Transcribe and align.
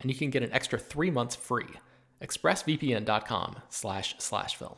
and 0.00 0.10
you 0.10 0.16
can 0.16 0.30
get 0.30 0.42
an 0.42 0.52
extra 0.52 0.78
three 0.78 1.10
months 1.10 1.36
free. 1.36 1.66
ExpressVPN.com 2.22 3.56
slash 3.68 4.14
slash 4.18 4.56
film. 4.56 4.76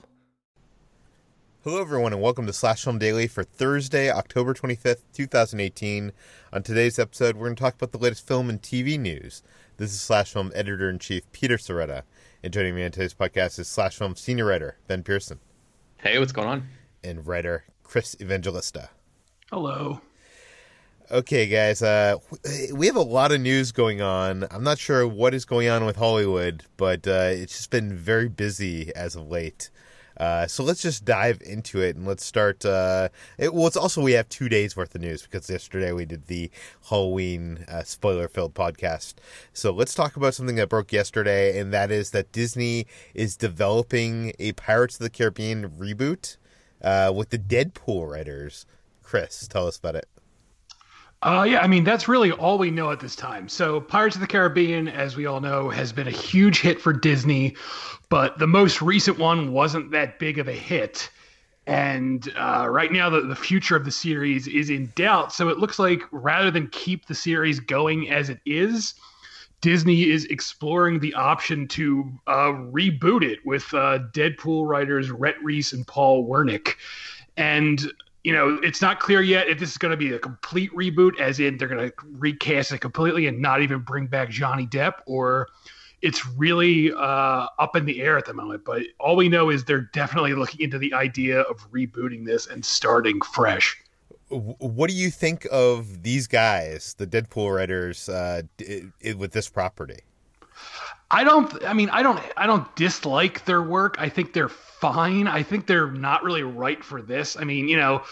Hello, 1.65 1.81
everyone, 1.81 2.12
and 2.12 2.20
welcome 2.20 2.45
to 2.47 2.53
Slash 2.53 2.83
Film 2.83 2.98
Daily 2.98 3.28
for 3.28 3.45
Thursday, 3.45 4.11
October 4.11 4.53
25th, 4.53 5.03
2018. 5.12 6.11
On 6.53 6.61
today's 6.61 6.98
episode, 6.98 7.37
we're 7.37 7.47
going 7.47 7.55
to 7.55 7.62
talk 7.62 7.77
about 7.77 7.93
the 7.93 7.98
latest 7.98 8.27
film 8.27 8.50
and 8.50 8.61
TV 8.61 8.98
news. 8.98 9.45
This 9.77 9.93
is 9.93 10.00
Slash 10.00 10.33
Film 10.33 10.50
Editor 10.56 10.91
in 10.91 10.98
Chief 10.98 11.31
Peter 11.31 11.56
Sciretta. 11.56 12.03
And 12.43 12.53
joining 12.53 12.75
me 12.75 12.84
on 12.84 12.91
today's 12.91 13.15
podcast 13.15 13.61
is 13.61 13.69
Slash 13.69 13.97
Film 13.97 14.17
Senior 14.17 14.47
Writer 14.47 14.77
Ben 14.89 15.05
Pearson. 15.05 15.39
Hey, 15.98 16.19
what's 16.19 16.33
going 16.33 16.48
on? 16.48 16.67
And 17.05 17.25
writer 17.28 17.65
Chris 17.84 18.17
Evangelista. 18.20 18.91
Hello. 19.48 20.00
Okay, 21.12 21.46
guys, 21.46 21.82
uh, 21.82 22.16
we 22.72 22.86
have 22.86 22.96
a 22.96 23.02
lot 23.02 23.32
of 23.32 23.41
news 23.42 23.70
going 23.70 24.00
on. 24.00 24.46
I'm 24.50 24.64
not 24.64 24.78
sure 24.78 25.06
what 25.06 25.34
is 25.34 25.44
going 25.44 25.69
on 25.69 25.84
with 25.84 25.96
Hollywood, 25.96 26.62
but 26.78 27.06
uh, 27.06 27.28
it's 27.32 27.54
just 27.54 27.69
been 27.69 27.94
very 27.94 28.30
busy 28.30 28.91
as 28.96 29.14
of 29.14 29.28
late. 29.28 29.69
Uh, 30.16 30.46
so 30.46 30.64
let's 30.64 30.80
just 30.80 31.04
dive 31.04 31.42
into 31.44 31.82
it 31.82 31.96
and 31.96 32.06
let's 32.06 32.24
start. 32.24 32.64
Uh, 32.64 33.10
it, 33.36 33.52
well, 33.52 33.66
it's 33.66 33.77
also 33.77 34.00
we 34.00 34.12
have 34.12 34.27
two 34.30 34.48
days 34.48 34.74
worth 34.74 34.94
of 34.94 35.02
news 35.02 35.20
because 35.20 35.50
yesterday 35.50 35.92
we 35.92 36.06
did 36.06 36.28
the 36.28 36.50
Halloween 36.88 37.66
uh, 37.69 37.82
spoiler 37.82 38.26
filled 38.26 38.54
podcast. 38.54 39.16
So 39.52 39.70
let's 39.70 39.94
talk 39.94 40.16
about 40.16 40.32
something 40.32 40.56
that 40.56 40.70
broke 40.70 40.94
yesterday, 40.94 41.58
and 41.58 41.74
that 41.74 41.91
is 41.91 42.12
that 42.12 42.32
Disney 42.32 42.87
is 43.12 43.37
developing 43.37 44.32
a 44.38 44.53
Pirates 44.53 44.94
of 44.94 45.00
the 45.00 45.10
Caribbean 45.10 45.72
reboot 45.72 46.38
uh, 46.82 47.12
with 47.14 47.28
the 47.28 47.38
Deadpool 47.38 48.10
writers. 48.10 48.64
Chris, 49.03 49.47
tell 49.47 49.66
us 49.66 49.76
about 49.76 49.97
it. 49.97 50.08
Uh, 51.22 51.47
yeah, 51.49 51.60
I 51.60 51.69
mean, 51.69 51.84
that's 51.84 52.09
really 52.09 52.33
all 52.33 52.59
we 52.59 52.72
know 52.72 52.91
at 52.91 52.99
this 52.99 53.15
time. 53.15 53.49
So, 53.49 53.81
Pirates 53.81 54.16
of 54.16 54.21
the 54.21 54.27
Caribbean, 54.27 54.88
as 54.88 55.16
we 55.16 55.27
all 55.27 55.41
know, 55.41 55.71
has 55.71 55.93
been 55.93 56.09
a 56.09 56.12
huge 56.12 56.60
hit 56.60 56.81
for 56.81 56.93
Disney, 56.93 57.55
but 58.09 58.38
the 58.41 58.49
most 58.49 58.83
recent 58.83 59.19
one 59.19 59.53
wasn't 59.53 59.93
that 59.93 60.19
big 60.19 60.41
of 60.41 60.49
a 60.49 60.53
hit. 60.53 61.09
And 61.69 62.32
uh, 62.37 62.66
right 62.69 62.91
now, 62.91 63.09
the, 63.09 63.21
the 63.21 63.37
future 63.37 63.77
of 63.77 63.84
the 63.84 63.93
series 63.93 64.49
is 64.49 64.69
in 64.69 64.93
doubt. 64.97 65.32
So, 65.32 65.49
it 65.49 65.59
looks 65.59 65.78
like 65.78 66.03
rather 66.11 66.50
than 66.50 66.66
keep 66.69 67.06
the 67.06 67.15
series 67.15 67.61
going 67.61 68.11
as 68.11 68.28
it 68.28 68.41
is, 68.44 68.94
Disney 69.61 70.11
is 70.11 70.25
exploring 70.25 70.99
the 70.99 71.15
option 71.15 71.69
to 71.69 72.12
uh, 72.27 72.50
reboot 72.72 73.22
it 73.22 73.38
with 73.47 73.72
uh, 73.75 74.00
Deadpool 74.12 74.66
writers 74.66 75.12
Rhett 75.12 75.37
Reese 75.41 75.72
and 75.72 75.87
Paul 75.87 76.28
Wernick. 76.28 76.75
And 77.37 77.93
you 78.25 78.33
know, 78.33 78.59
it's 78.62 78.81
not 78.81 79.00
clear 79.00 79.21
yet 79.21 79.49
if 79.49 79.59
this 79.59 79.71
is 79.71 79.78
going 79.78 79.91
to 79.91 79.97
be 79.97 80.12
a 80.12 80.19
complete 80.19 80.72
reboot, 80.72 81.19
as 81.19 81.41
in 81.41 81.56
they're 81.56 81.69
going 81.69 81.91
to 81.91 81.94
recast 82.12 82.72
it 82.72 82.78
completely 82.78 83.27
and 83.27 83.41
not 83.41 83.62
even 83.62 83.81
bring 83.81 84.06
back 84.06 84.31
Johnny 84.31 84.66
Depp, 84.66 84.94
or 85.06 85.49
it's 86.03 86.25
really 86.27 86.93
uh, 86.93 87.47
up 87.59 87.75
in 87.75 87.84
the 87.84 88.00
air 88.00 88.16
at 88.16 88.27
the 88.27 88.34
moment. 88.34 88.65
But 88.65 88.82
all 89.00 89.16
we 89.16 89.28
know 89.28 89.50
is 89.50 89.65
they're 89.65 89.88
definitely 89.93 90.34
looking 90.34 90.61
into 90.61 90.78
the 90.78 90.94
idea 90.94 91.41
of 91.43 91.69
rebooting 91.72 92.25
this 92.25 92.47
and 92.47 92.65
starting 92.65 93.21
fresh. 93.21 93.77
What 94.28 94.88
do 94.88 94.97
you 94.97 95.11
think 95.11 95.47
of 95.50 96.03
these 96.03 96.27
guys, 96.27 96.94
the 96.97 97.06
Deadpool 97.06 97.55
writers, 97.55 98.09
uh, 98.09 98.43
with 99.16 99.32
this 99.32 99.49
property? 99.49 100.00
I 101.12 101.25
don't. 101.25 101.65
I 101.65 101.75
mean, 101.75 101.91
I 101.91 102.03
don't. 102.03 102.19
I 102.37 102.47
don't 102.47 102.75
dislike 102.75 103.45
their 103.45 103.62
work. 103.62 103.97
I 103.99 104.09
think 104.09 104.33
they're 104.33 104.49
fine. 104.49 105.28
I 105.28 105.43
think 105.43 105.67
they're 105.67 105.91
not 105.91 106.25
really 106.25 106.43
right 106.43 106.83
for 106.83 107.03
this. 107.03 107.37
I 107.37 107.45
mean, 107.45 107.69
you 107.69 107.77
know, 107.77 108.03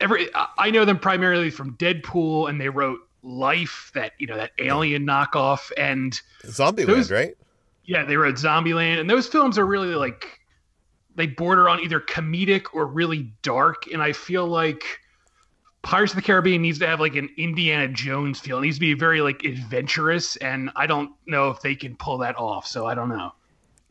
every 0.00 0.28
I 0.58 0.70
know 0.70 0.84
them 0.84 0.98
primarily 0.98 1.50
from 1.50 1.76
Deadpool, 1.76 2.50
and 2.50 2.60
they 2.60 2.68
wrote 2.68 2.98
Life, 3.22 3.92
that 3.94 4.12
you 4.18 4.26
know, 4.26 4.36
that 4.36 4.50
Alien 4.58 5.06
knockoff, 5.06 5.70
and 5.78 6.20
Zombieland, 6.42 7.10
right? 7.10 7.36
Yeah, 7.84 8.04
they 8.04 8.16
wrote 8.16 8.34
Zombieland, 8.34 8.98
and 8.98 9.08
those 9.08 9.28
films 9.28 9.56
are 9.56 9.66
really 9.66 9.94
like 9.94 10.40
they 11.14 11.28
border 11.28 11.68
on 11.68 11.80
either 11.80 12.00
comedic 12.00 12.66
or 12.72 12.86
really 12.86 13.32
dark, 13.42 13.86
and 13.92 14.02
I 14.02 14.12
feel 14.12 14.46
like 14.46 14.84
Pirates 15.84 16.12
of 16.12 16.16
the 16.16 16.22
Caribbean 16.22 16.62
needs 16.62 16.78
to 16.80 16.86
have 16.86 16.98
like 16.98 17.14
an 17.14 17.28
Indiana 17.36 17.88
Jones 17.88 18.40
feel. 18.40 18.58
It 18.58 18.62
needs 18.62 18.76
to 18.76 18.80
be 18.80 18.94
very 18.94 19.20
like 19.20 19.44
adventurous, 19.44 20.36
and 20.36 20.70
I 20.74 20.86
don't 20.86 21.12
know 21.26 21.50
if 21.50 21.60
they 21.60 21.74
can 21.74 21.94
pull 21.96 22.18
that 22.18 22.36
off. 22.36 22.66
So 22.66 22.86
I 22.86 22.94
don't 22.94 23.10
know. 23.10 23.32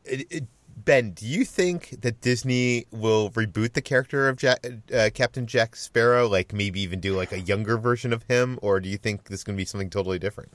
It, 0.04 0.28
it, 0.30 0.44
ben, 0.76 1.12
do 1.12 1.26
you 1.26 1.46
think 1.46 2.02
that 2.02 2.20
Disney 2.20 2.86
will 2.92 3.30
reboot 3.32 3.74
the 3.74 3.82
character 3.82 4.28
of 4.28 4.38
Jack, 4.38 4.66
uh, 4.94 5.12
Captain 5.14 5.46
Jack 5.46 5.76
Sparrow, 5.76 6.28
like 6.28 6.52
maybe 6.52 6.82
even 6.82 7.00
do 7.00 7.16
like 7.16 7.32
a 7.32 7.40
younger 7.40 7.78
version 7.78 8.12
of 8.12 8.24
him, 8.24 8.58
or 8.62 8.80
do 8.80 8.90
you 8.90 8.98
think 8.98 9.26
this 9.26 9.42
is 9.42 9.44
going 9.44 9.56
to 9.56 9.62
be 9.62 9.66
something 9.66 9.90
totally 9.90 10.20
different? 10.20 10.52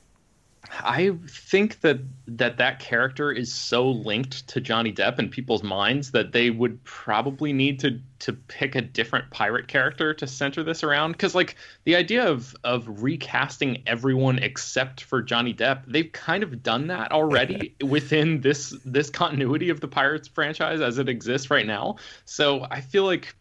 I 0.71 1.17
think 1.27 1.81
that 1.81 1.99
that 2.27 2.57
that 2.57 2.79
character 2.79 3.31
is 3.31 3.53
so 3.53 3.89
linked 3.89 4.47
to 4.49 4.61
Johnny 4.61 4.93
Depp 4.93 5.19
in 5.19 5.29
people's 5.29 5.63
minds 5.63 6.11
that 6.11 6.31
they 6.31 6.49
would 6.49 6.83
probably 6.83 7.53
need 7.53 7.79
to 7.79 7.99
to 8.19 8.33
pick 8.33 8.75
a 8.75 8.81
different 8.81 9.29
pirate 9.31 9.67
character 9.67 10.13
to 10.13 10.27
center 10.27 10.63
this 10.63 10.83
around. 10.83 11.13
Because 11.13 11.33
like 11.33 11.55
the 11.85 11.95
idea 11.95 12.29
of 12.29 12.55
of 12.63 13.03
recasting 13.03 13.83
everyone 13.87 14.39
except 14.39 15.01
for 15.01 15.21
Johnny 15.21 15.53
Depp 15.53 15.83
they've 15.87 16.11
kind 16.11 16.43
of 16.43 16.61
done 16.61 16.87
that 16.87 17.11
already 17.11 17.75
within 17.83 18.41
this 18.41 18.75
this 18.85 19.09
continuity 19.09 19.69
of 19.69 19.81
the 19.81 19.87
Pirates 19.87 20.27
franchise 20.27 20.81
as 20.81 20.97
it 20.97 21.09
exists 21.09 21.49
right 21.49 21.65
now. 21.65 21.95
So 22.25 22.65
I 22.69 22.81
feel 22.81 23.05
like 23.05 23.35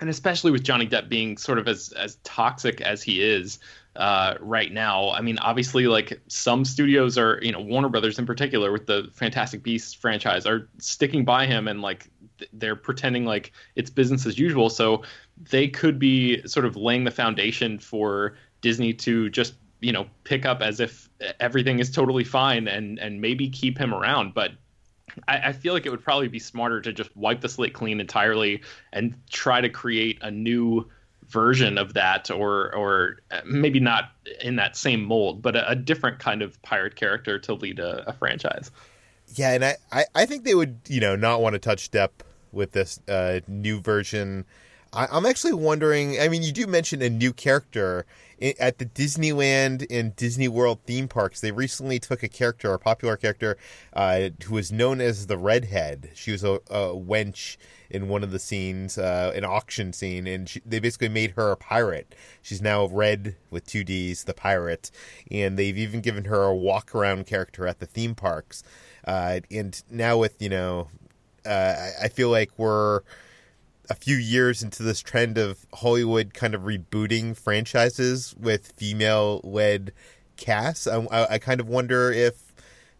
and 0.00 0.08
especially 0.08 0.50
with 0.50 0.62
Johnny 0.62 0.86
Depp 0.86 1.08
being 1.08 1.36
sort 1.36 1.58
of 1.58 1.68
as 1.68 1.92
as 1.92 2.16
toxic 2.24 2.80
as 2.80 3.02
he 3.02 3.22
is 3.22 3.58
uh, 3.96 4.34
right 4.40 4.72
now. 4.72 5.10
I 5.10 5.20
mean, 5.20 5.38
obviously, 5.38 5.86
like 5.86 6.20
some 6.28 6.64
studios 6.64 7.18
are, 7.18 7.38
you 7.42 7.52
know, 7.52 7.60
Warner 7.60 7.88
Brothers 7.88 8.18
in 8.18 8.26
particular 8.26 8.72
with 8.72 8.86
the 8.86 9.10
Fantastic 9.12 9.62
Beasts 9.62 9.92
franchise 9.92 10.46
are 10.46 10.68
sticking 10.78 11.24
by 11.24 11.46
him 11.46 11.68
and 11.68 11.82
like 11.82 12.08
th- 12.38 12.50
they're 12.54 12.76
pretending 12.76 13.24
like 13.24 13.52
it's 13.76 13.90
business 13.90 14.24
as 14.24 14.38
usual. 14.38 14.70
So 14.70 15.02
they 15.50 15.68
could 15.68 15.98
be 15.98 16.46
sort 16.46 16.64
of 16.64 16.76
laying 16.76 17.04
the 17.04 17.10
foundation 17.10 17.78
for 17.78 18.36
Disney 18.62 18.94
to 18.94 19.28
just, 19.28 19.54
you 19.80 19.92
know, 19.92 20.06
pick 20.24 20.46
up 20.46 20.62
as 20.62 20.80
if 20.80 21.10
everything 21.40 21.78
is 21.78 21.90
totally 21.90 22.24
fine 22.24 22.68
and 22.68 22.98
and 22.98 23.20
maybe 23.20 23.50
keep 23.50 23.76
him 23.76 23.92
around. 23.92 24.32
But 24.32 24.52
I, 25.28 25.48
I 25.48 25.52
feel 25.52 25.74
like 25.74 25.84
it 25.84 25.90
would 25.90 26.02
probably 26.02 26.28
be 26.28 26.38
smarter 26.38 26.80
to 26.80 26.92
just 26.92 27.14
wipe 27.16 27.40
the 27.40 27.48
slate 27.48 27.74
clean 27.74 28.00
entirely 28.00 28.62
and 28.92 29.14
try 29.30 29.60
to 29.60 29.68
create 29.68 30.18
a 30.22 30.30
new 30.30 30.88
version 31.32 31.78
of 31.78 31.94
that 31.94 32.30
or 32.30 32.74
or 32.74 33.16
maybe 33.44 33.80
not 33.80 34.12
in 34.42 34.56
that 34.56 34.76
same 34.76 35.02
mold 35.02 35.40
but 35.40 35.56
a, 35.56 35.70
a 35.70 35.74
different 35.74 36.18
kind 36.18 36.42
of 36.42 36.60
pirate 36.62 36.94
character 36.94 37.38
to 37.38 37.54
lead 37.54 37.78
a, 37.78 38.08
a 38.08 38.12
franchise 38.12 38.70
yeah 39.34 39.52
and 39.52 39.64
I, 39.64 39.76
I, 39.90 40.04
I 40.14 40.26
think 40.26 40.44
they 40.44 40.54
would 40.54 40.78
you 40.88 41.00
know 41.00 41.16
not 41.16 41.40
want 41.40 41.54
to 41.54 41.58
touch 41.58 41.90
Depp 41.90 42.10
with 42.52 42.72
this 42.72 43.00
uh, 43.08 43.40
new 43.48 43.80
version 43.80 44.44
I, 44.92 45.08
I'm 45.10 45.26
actually 45.26 45.54
wondering. 45.54 46.20
I 46.20 46.28
mean, 46.28 46.42
you 46.42 46.52
do 46.52 46.66
mention 46.66 47.02
a 47.02 47.08
new 47.08 47.32
character 47.32 48.04
at 48.58 48.78
the 48.78 48.86
Disneyland 48.86 49.86
and 49.88 50.16
Disney 50.16 50.48
World 50.48 50.80
theme 50.84 51.08
parks. 51.08 51.40
They 51.40 51.52
recently 51.52 51.98
took 51.98 52.22
a 52.22 52.28
character, 52.28 52.72
a 52.72 52.78
popular 52.78 53.16
character, 53.16 53.56
uh, 53.92 54.30
who 54.44 54.54
was 54.54 54.72
known 54.72 55.00
as 55.00 55.26
the 55.28 55.38
Redhead. 55.38 56.10
She 56.14 56.32
was 56.32 56.42
a, 56.42 56.54
a 56.68 56.94
wench 56.94 57.56
in 57.88 58.08
one 58.08 58.24
of 58.24 58.32
the 58.32 58.38
scenes, 58.38 58.98
uh, 58.98 59.32
an 59.34 59.44
auction 59.44 59.92
scene, 59.92 60.26
and 60.26 60.48
she, 60.48 60.60
they 60.64 60.80
basically 60.80 61.10
made 61.10 61.32
her 61.32 61.52
a 61.52 61.56
pirate. 61.56 62.14
She's 62.40 62.62
now 62.62 62.86
Redd 62.86 63.36
with 63.50 63.66
two 63.66 63.84
D's, 63.84 64.24
the 64.24 64.34
pirate, 64.34 64.90
and 65.30 65.58
they've 65.58 65.76
even 65.78 66.00
given 66.00 66.24
her 66.24 66.42
a 66.42 66.54
walk 66.54 66.94
around 66.94 67.26
character 67.26 67.66
at 67.66 67.78
the 67.78 67.86
theme 67.86 68.14
parks. 68.14 68.64
Uh, 69.06 69.40
and 69.50 69.82
now 69.90 70.16
with 70.16 70.40
you 70.40 70.48
know, 70.48 70.88
uh, 71.44 71.74
I, 72.00 72.04
I 72.04 72.08
feel 72.08 72.30
like 72.30 72.50
we're 72.56 73.02
a 73.90 73.94
few 73.94 74.16
years 74.16 74.62
into 74.62 74.82
this 74.82 75.00
trend 75.00 75.38
of 75.38 75.66
Hollywood 75.74 76.34
kind 76.34 76.54
of 76.54 76.62
rebooting 76.62 77.36
franchises 77.36 78.34
with 78.38 78.72
female 78.76 79.40
led 79.44 79.92
casts. 80.36 80.86
I, 80.86 80.98
I, 81.10 81.34
I 81.34 81.38
kind 81.38 81.60
of 81.60 81.68
wonder 81.68 82.10
if 82.12 82.52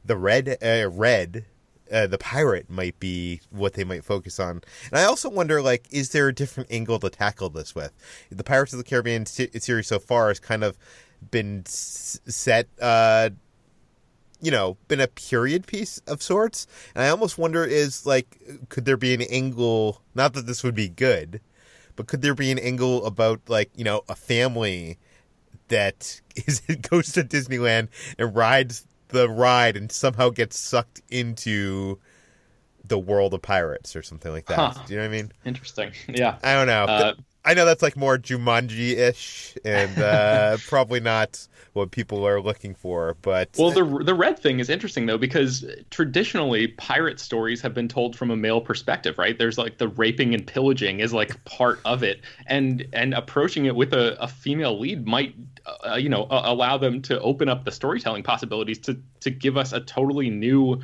the 0.05 0.17
red 0.17 0.59
uh, 0.63 0.91
red 0.91 1.45
uh, 1.93 2.07
the 2.07 2.19
pirate 2.19 2.71
might 2.71 2.99
be 2.99 3.41
what 3.51 3.75
they 3.75 3.85
might 3.85 4.05
focus 4.05 4.41
on. 4.41 4.63
And 4.91 4.99
I 5.01 5.05
also 5.05 5.29
wonder, 5.29 5.61
like, 5.61 5.87
is 5.91 6.11
there 6.11 6.29
a 6.29 6.35
different 6.35 6.73
angle 6.73 6.99
to 7.01 7.11
tackle 7.11 7.51
this 7.51 7.75
with? 7.75 7.93
The 8.31 8.45
Pirates 8.45 8.73
of 8.73 8.79
the 8.79 8.85
Caribbean 8.85 9.27
se- 9.27 9.51
series 9.59 9.89
so 9.89 9.99
far 9.99 10.29
has 10.29 10.41
kind 10.41 10.65
of 10.65 10.79
been 11.31 11.65
s- 11.67 12.19
set, 12.27 12.69
uh, 12.81 13.31
you 14.43 14.51
know, 14.51 14.77
been 14.89 15.01
a 15.01 15.07
period 15.07 15.67
piece 15.67 15.99
of 16.07 16.21
sorts. 16.23 16.67
And 16.95 17.03
I 17.03 17.09
almost 17.09 17.39
wonder, 17.39 17.65
is 17.65 18.05
like, 18.05 18.39
could 18.69 18.85
there 18.85 18.97
be 18.99 19.15
an 19.15 19.23
angle? 19.23 20.03
Not 20.15 20.35
that 20.35 20.47
this 20.47 20.63
would 20.65 20.75
be 20.75 20.89
good, 20.89 21.41
but 21.97 22.09
could 22.09 22.21
there 22.21 22.35
be 22.35 22.51
an 22.51 22.59
angle 22.59 23.07
about, 23.07 23.41
like, 23.49 23.71
you 23.75 23.85
know, 23.85 24.03
a 24.09 24.17
family 24.17 24.99
that 25.69 26.21
is 26.37 26.61
goes 26.91 27.13
to 27.13 27.23
Disneyland 27.23 27.89
and 28.19 28.35
rides 28.35 28.85
the 29.09 29.29
ride 29.29 29.77
and 29.77 29.93
somehow 29.93 30.31
gets 30.31 30.59
sucked 30.59 31.01
into 31.09 31.99
the 32.85 32.99
world 32.99 33.33
of 33.33 33.43
pirates 33.43 33.95
or 33.95 34.03
something 34.03 34.33
like 34.33 34.47
that. 34.47 34.59
Huh. 34.59 34.83
Do 34.87 34.93
you 34.93 34.99
know 34.99 35.07
what 35.07 35.15
I 35.15 35.17
mean? 35.17 35.33
Interesting. 35.45 35.93
Yeah. 36.09 36.39
I 36.43 36.55
don't 36.55 36.67
know. 36.67 36.85
Uh, 36.85 37.15
I 37.45 37.55
know 37.55 37.65
that's 37.65 37.83
like 37.83 37.97
more 37.97 38.19
Jumanji 38.19 38.97
ish 38.97 39.57
and 39.65 39.99
uh, 39.99 40.59
probably 40.69 41.01
not 41.01 41.47
what 41.73 41.91
people 41.91 42.27
are 42.27 42.41
looking 42.41 42.75
for, 42.75 43.17
but 43.23 43.57
Well, 43.59 43.71
the 43.71 44.05
the 44.05 44.15
red 44.15 44.39
thing 44.39 44.61
is 44.61 44.69
interesting 44.69 45.07
though 45.07 45.19
because 45.19 45.65
traditionally 45.91 46.69
pirate 46.69 47.19
stories 47.19 47.61
have 47.63 47.75
been 47.75 47.89
told 47.89 48.15
from 48.15 48.31
a 48.31 48.37
male 48.37 48.61
perspective, 48.61 49.19
right? 49.19 49.39
There's 49.39 49.59
like 49.59 49.79
the 49.79 49.89
raping 49.89 50.35
and 50.35 50.47
pillaging 50.47 51.01
is 51.01 51.13
like 51.13 51.43
part 51.45 51.81
of 51.85 52.03
it, 52.03 52.21
and 52.47 52.87
and 52.93 53.15
approaching 53.15 53.65
it 53.65 53.75
with 53.75 53.93
a, 53.95 54.23
a 54.23 54.29
female 54.29 54.79
lead 54.79 55.07
might, 55.07 55.35
uh, 55.87 55.95
you 55.95 56.09
know, 56.09 56.25
uh, 56.25 56.43
allow 56.45 56.77
them 56.77 57.01
to 57.03 57.19
open 57.21 57.49
up 57.49 57.65
the 57.65 57.73
storytelling 57.73 58.23
possibilities 58.23 58.79
to 58.81 59.01
to 59.21 59.31
give 59.31 59.57
us 59.57 59.73
a 59.73 59.81
totally 59.81 60.31
new. 60.31 60.81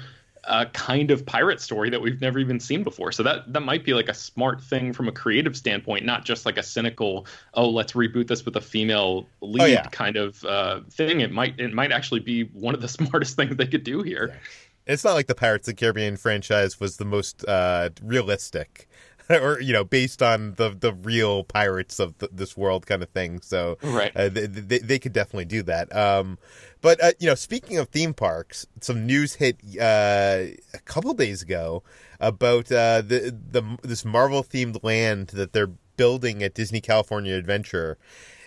Uh, 0.49 0.65
kind 0.73 1.11
of 1.11 1.27
pirate 1.27 1.61
story 1.61 1.91
that 1.91 2.01
we've 2.01 2.21
never 2.21 2.39
even 2.39 2.59
seen 2.59 2.83
before. 2.83 3.13
So 3.13 3.23
that 3.23 3.53
that 3.53 3.61
might 3.61 3.85
be 3.85 3.93
like 3.93 4.09
a 4.09 4.15
smart 4.15 4.63
thing 4.63 4.93
from 4.95 5.07
a 5.07 5.13
creative 5.13 5.57
standpoint, 5.57 6.07
not 6.07 6.25
just 6.25 6.47
like 6.47 6.57
a 6.57 6.63
cynical, 6.63 7.27
oh, 7.55 7.69
let's 7.69 7.93
reboot 7.93 8.29
this 8.29 8.45
with 8.45 8.57
a 8.57 8.61
female 8.61 9.29
lead 9.43 9.71
yeah. 9.71 9.87
kind 9.89 10.17
of 10.17 10.43
uh, 10.45 10.81
thing. 10.91 11.21
It 11.21 11.33
might 11.33 11.61
it 11.61 11.75
might 11.75 11.93
actually 11.93 12.21
be 12.21 12.45
one 12.45 12.75
of 12.75 12.81
the 12.81 12.89
smartest 12.99 13.37
things 13.37 13.57
they 13.57 13.67
could 13.67 13.85
do 13.85 14.03
here. 14.03 14.41
it's 14.87 15.05
not 15.05 15.13
like 15.13 15.27
the 15.27 15.35
Pirates 15.35 15.69
of 15.69 15.77
the 15.77 15.81
Caribbean 15.81 16.17
franchise 16.17 16.81
was 16.81 16.97
the 16.97 17.05
most 17.05 17.45
uh, 17.47 17.91
realistic. 18.03 18.89
Or 19.43 19.61
you 19.61 19.73
know, 19.75 19.85
based 19.85 20.23
on 20.23 20.55
the 20.55 20.71
the 20.71 20.93
real 20.95 21.45
pirates 21.45 21.99
of 21.99 22.17
th 22.19 22.31
this 22.33 22.57
world, 22.57 22.87
kind 22.87 23.03
of 23.03 23.11
thing. 23.11 23.41
So, 23.43 23.77
Right. 23.83 24.13
uh, 24.17 24.29
they, 24.31 24.47
they 24.47 24.79
they 24.79 24.99
could 24.99 25.13
definitely 25.13 25.45
do 25.45 25.63
that. 25.65 25.95
Um, 25.95 26.39
but 26.81 27.03
uh, 27.03 27.13
you 27.19 27.27
know, 27.27 27.35
speaking 27.35 27.77
of 27.77 27.89
theme 27.89 28.15
parks, 28.15 28.67
some 28.81 29.07
news 29.07 29.35
hit 29.35 29.57
uh, 29.79 30.57
a 30.73 30.81
couple 30.87 31.13
days 31.15 31.43
ago 31.43 31.83
about 32.21 32.73
uh, 32.73 33.03
the 33.03 33.37
the 33.51 33.63
this 33.83 34.05
Marvel 34.05 34.43
themed 34.43 34.83
land 34.83 35.29
that 35.29 35.53
they're 35.53 35.73
building 35.99 36.43
at 36.43 36.55
Disney 36.55 36.81
California 36.81 37.35
Adventure. 37.35 37.99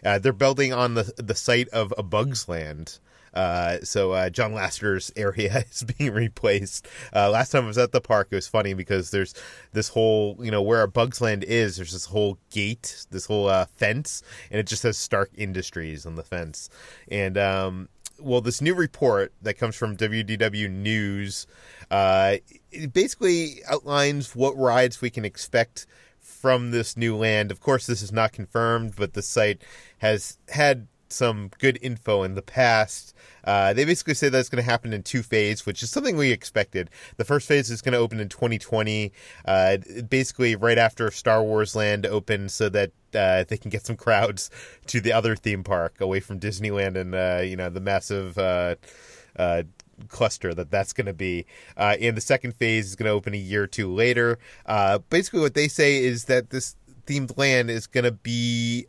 Uh, 0.03 0.17
they're 0.17 0.33
building 0.33 0.73
on 0.73 0.95
the 0.95 1.13
the 1.17 1.35
site 1.35 1.69
of 1.69 1.93
a 1.97 2.01
Bugs 2.03 2.49
Land. 2.49 2.97
Uh, 3.33 3.79
so 3.83 4.11
uh, 4.11 4.29
John 4.29 4.53
Lasseter's 4.53 5.11
area 5.15 5.63
is 5.71 5.83
being 5.83 6.13
replaced. 6.13 6.87
Uh, 7.15 7.29
last 7.29 7.51
time 7.51 7.63
I 7.63 7.67
was 7.67 7.77
at 7.77 7.91
the 7.91 8.01
park, 8.01 8.27
it 8.31 8.35
was 8.35 8.47
funny 8.47 8.73
because 8.73 9.11
there's 9.11 9.33
this 9.73 9.89
whole, 9.89 10.37
you 10.39 10.51
know, 10.51 10.61
where 10.61 10.85
Bugs 10.87 11.21
Land 11.21 11.43
is. 11.43 11.77
There's 11.77 11.93
this 11.93 12.05
whole 12.05 12.37
gate, 12.49 13.05
this 13.11 13.25
whole 13.25 13.47
uh, 13.47 13.65
fence, 13.75 14.23
and 14.49 14.59
it 14.59 14.67
just 14.67 14.81
says 14.81 14.97
Stark 14.97 15.31
Industries 15.35 16.05
on 16.05 16.15
the 16.15 16.23
fence. 16.23 16.69
And 17.09 17.37
um, 17.37 17.89
well, 18.19 18.41
this 18.41 18.61
new 18.61 18.75
report 18.75 19.33
that 19.41 19.55
comes 19.55 19.75
from 19.75 19.97
WDW 19.97 20.69
News, 20.69 21.47
uh, 21.89 22.37
it 22.71 22.93
basically 22.93 23.61
outlines 23.67 24.35
what 24.35 24.57
rides 24.57 25.01
we 25.01 25.09
can 25.09 25.25
expect 25.25 25.87
from 26.19 26.71
this 26.71 26.95
new 26.95 27.15
land. 27.15 27.51
Of 27.51 27.59
course, 27.59 27.85
this 27.87 28.01
is 28.01 28.11
not 28.11 28.31
confirmed, 28.31 28.93
but 28.95 29.13
the 29.13 29.21
site 29.21 29.61
has 29.99 30.37
had 30.49 30.87
some 31.11 31.51
good 31.59 31.77
info 31.81 32.23
in 32.23 32.35
the 32.35 32.41
past. 32.41 33.15
Uh, 33.43 33.73
they 33.73 33.85
basically 33.85 34.13
say 34.13 34.29
that 34.29 34.39
it's 34.39 34.49
going 34.49 34.63
to 34.63 34.69
happen 34.69 34.93
in 34.93 35.03
two 35.03 35.23
phases, 35.23 35.65
which 35.65 35.81
is 35.81 35.89
something 35.89 36.17
we 36.17 36.31
expected. 36.31 36.89
The 37.17 37.25
first 37.25 37.47
phase 37.47 37.69
is 37.69 37.81
going 37.81 37.93
to 37.93 37.99
open 37.99 38.19
in 38.19 38.29
2020, 38.29 39.11
uh, 39.45 39.77
basically 40.09 40.55
right 40.55 40.77
after 40.77 41.09
Star 41.11 41.43
Wars 41.43 41.75
Land 41.75 42.05
opens, 42.05 42.53
so 42.53 42.69
that 42.69 42.91
uh, 43.15 43.43
they 43.47 43.57
can 43.57 43.69
get 43.69 43.85
some 43.85 43.97
crowds 43.97 44.49
to 44.87 45.01
the 45.01 45.11
other 45.11 45.35
theme 45.35 45.63
park 45.63 45.99
away 45.99 46.19
from 46.19 46.39
Disneyland 46.39 46.95
and 46.95 47.15
uh, 47.15 47.41
you 47.43 47.55
know 47.55 47.69
the 47.69 47.81
massive. 47.81 48.37
Uh, 48.37 48.75
uh, 49.37 49.63
cluster 50.07 50.53
that 50.53 50.71
that's 50.71 50.93
going 50.93 51.05
to 51.05 51.13
be. 51.13 51.45
Uh, 51.77 51.95
and 52.01 52.17
the 52.17 52.21
second 52.21 52.55
phase 52.55 52.87
is 52.87 52.95
going 52.95 53.05
to 53.05 53.11
open 53.11 53.33
a 53.33 53.37
year 53.37 53.63
or 53.63 53.67
two 53.67 53.91
later. 53.91 54.39
Uh, 54.65 54.99
basically, 55.09 55.39
what 55.39 55.53
they 55.53 55.67
say 55.67 56.03
is 56.03 56.25
that 56.25 56.49
this 56.49 56.75
themed 57.05 57.37
land 57.37 57.69
is 57.69 57.87
going 57.87 58.03
to 58.03 58.11
be 58.11 58.87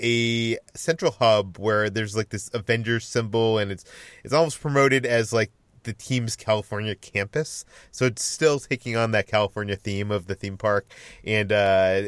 a 0.00 0.58
central 0.74 1.12
hub 1.12 1.58
where 1.58 1.90
there's 1.90 2.16
like 2.16 2.30
this 2.30 2.50
Avengers 2.54 3.06
symbol, 3.06 3.58
and 3.58 3.70
it's 3.70 3.84
it's 4.24 4.34
almost 4.34 4.60
promoted 4.60 5.06
as 5.06 5.32
like 5.32 5.50
the 5.84 5.92
team's 5.92 6.36
California 6.36 6.94
campus. 6.94 7.64
So 7.90 8.06
it's 8.06 8.22
still 8.22 8.58
taking 8.58 8.96
on 8.96 9.12
that 9.12 9.26
California 9.26 9.76
theme 9.76 10.10
of 10.10 10.26
the 10.26 10.34
theme 10.34 10.56
park. 10.56 10.86
And 11.24 11.52
uh, 11.52 12.02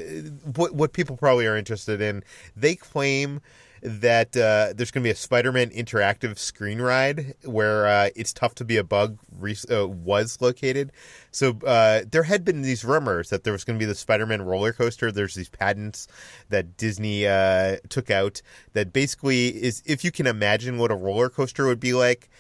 what 0.56 0.75
what 0.75 0.93
people 0.93 1.17
probably 1.17 1.47
are 1.47 1.56
interested 1.56 2.00
in, 2.00 2.23
they 2.56 2.75
claim 2.75 3.41
that 3.82 4.37
uh, 4.37 4.73
there's 4.75 4.93
going 4.93 5.03
to 5.03 5.06
be 5.06 5.10
a 5.10 5.15
Spider-Man 5.15 5.70
interactive 5.70 6.39
screen 6.39 6.81
ride 6.81 7.34
where 7.44 7.86
uh, 7.86 8.10
it's 8.15 8.32
tough 8.32 8.55
to 8.56 8.65
be 8.65 8.77
a 8.77 8.84
bug 8.84 9.19
re- 9.36 9.56
uh, 9.70 9.89
was 9.89 10.41
located. 10.41 10.93
So 11.32 11.58
uh, 11.67 12.03
there 12.10 12.22
had 12.22 12.44
been 12.44 12.62
these 12.62 12.84
rumors 12.84 13.31
that 13.31 13.43
there 13.43 13.53
was 13.53 13.65
going 13.65 13.79
to 13.79 13.82
be 13.82 13.89
the 13.89 13.96
Spider-Man 13.96 14.43
roller 14.43 14.72
coaster. 14.72 15.10
There's 15.10 15.34
these 15.34 15.48
patents 15.48 16.06
that 16.48 16.77
Disney 16.77 17.27
uh, 17.27 17.79
took 17.89 18.10
out 18.10 18.41
that 18.72 18.93
basically 18.93 19.48
is 19.48 19.82
if 19.84 20.05
you 20.05 20.12
can 20.12 20.29
imagine 20.29 20.79
what 20.79 20.93
a 20.93 20.96
roller 20.96 21.29
coaster 21.29 21.67
would 21.67 21.81
be 21.81 21.93
like, 21.93 22.31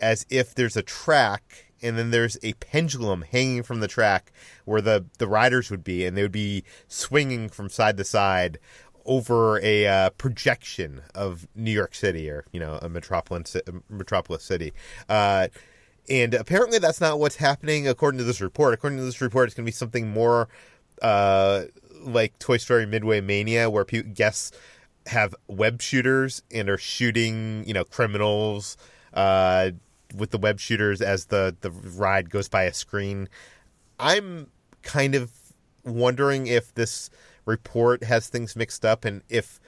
as 0.00 0.26
if 0.28 0.54
there's 0.54 0.76
a 0.76 0.82
track 0.82 1.66
and 1.82 1.96
then 1.96 2.10
there's 2.10 2.36
a 2.42 2.52
pendulum 2.54 3.22
hanging 3.22 3.62
from 3.62 3.80
the 3.80 3.88
track 3.88 4.32
where 4.64 4.80
the 4.80 5.04
the 5.18 5.28
riders 5.28 5.70
would 5.70 5.84
be 5.84 6.04
and 6.04 6.16
they 6.16 6.22
would 6.22 6.32
be 6.32 6.64
swinging 6.88 7.48
from 7.48 7.68
side 7.68 7.96
to 7.96 8.04
side 8.04 8.58
over 9.06 9.60
a 9.62 9.86
uh, 9.86 10.10
projection 10.10 11.02
of 11.14 11.46
New 11.54 11.70
York 11.70 11.94
City 11.94 12.30
or 12.30 12.44
you 12.52 12.60
know 12.60 12.78
a 12.82 12.88
metropolis 12.88 13.56
metropolis 13.88 14.44
city. 14.44 14.72
Uh, 15.08 15.48
and 16.08 16.34
apparently 16.34 16.78
that's 16.78 17.00
not 17.00 17.20
what's 17.20 17.36
happening 17.36 17.86
according 17.86 18.18
to 18.18 18.24
this 18.24 18.40
report. 18.40 18.74
According 18.74 18.98
to 18.98 19.04
this 19.04 19.20
report, 19.20 19.48
it's 19.48 19.54
going 19.54 19.64
to 19.64 19.68
be 19.68 19.72
something 19.72 20.08
more 20.10 20.48
uh, 21.02 21.64
like 22.02 22.38
Toy 22.38 22.56
Story 22.56 22.86
Midway 22.86 23.20
Mania, 23.20 23.70
where 23.70 23.84
pe- 23.84 24.02
guests 24.02 24.52
have 25.06 25.34
web 25.46 25.80
shooters 25.80 26.42
and 26.50 26.68
are 26.68 26.78
shooting, 26.78 27.64
you 27.66 27.74
know, 27.74 27.84
criminals 27.84 28.76
uh, 29.14 29.70
with 30.14 30.30
the 30.30 30.38
web 30.38 30.58
shooters 30.60 31.00
as 31.00 31.26
the 31.26 31.56
the 31.60 31.70
ride 31.70 32.30
goes 32.30 32.48
by 32.48 32.64
a 32.64 32.74
screen. 32.74 33.28
I'm 33.98 34.48
kind 34.82 35.14
of 35.14 35.30
wondering 35.84 36.46
if 36.46 36.74
this 36.74 37.10
report 37.50 38.04
has 38.04 38.28
things 38.28 38.56
mixed 38.56 38.84
up 38.84 39.04
and 39.04 39.22
if 39.28 39.60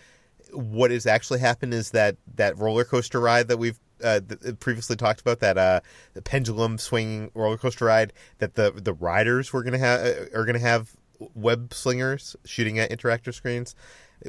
what 0.52 0.90
has 0.90 1.06
actually 1.06 1.40
happened 1.40 1.74
is 1.74 1.90
that 1.90 2.16
that 2.34 2.56
roller 2.58 2.84
coaster 2.84 3.20
ride 3.20 3.48
that 3.48 3.58
we've 3.58 3.78
uh, 4.02 4.20
th- 4.20 4.58
previously 4.58 4.96
talked 4.96 5.20
about 5.20 5.40
that 5.40 5.56
uh, 5.56 5.80
the 6.14 6.22
pendulum 6.22 6.78
swinging 6.78 7.30
roller 7.34 7.56
coaster 7.56 7.84
ride 7.86 8.12
that 8.38 8.54
the 8.54 8.72
the 8.72 8.92
riders 8.92 9.52
were 9.52 9.62
gonna 9.62 9.78
have 9.78 10.28
are 10.34 10.44
gonna 10.44 10.58
have 10.58 10.96
web 11.34 11.72
slingers 11.72 12.36
shooting 12.44 12.78
at 12.78 12.90
interactive 12.90 13.34
screens. 13.34 13.74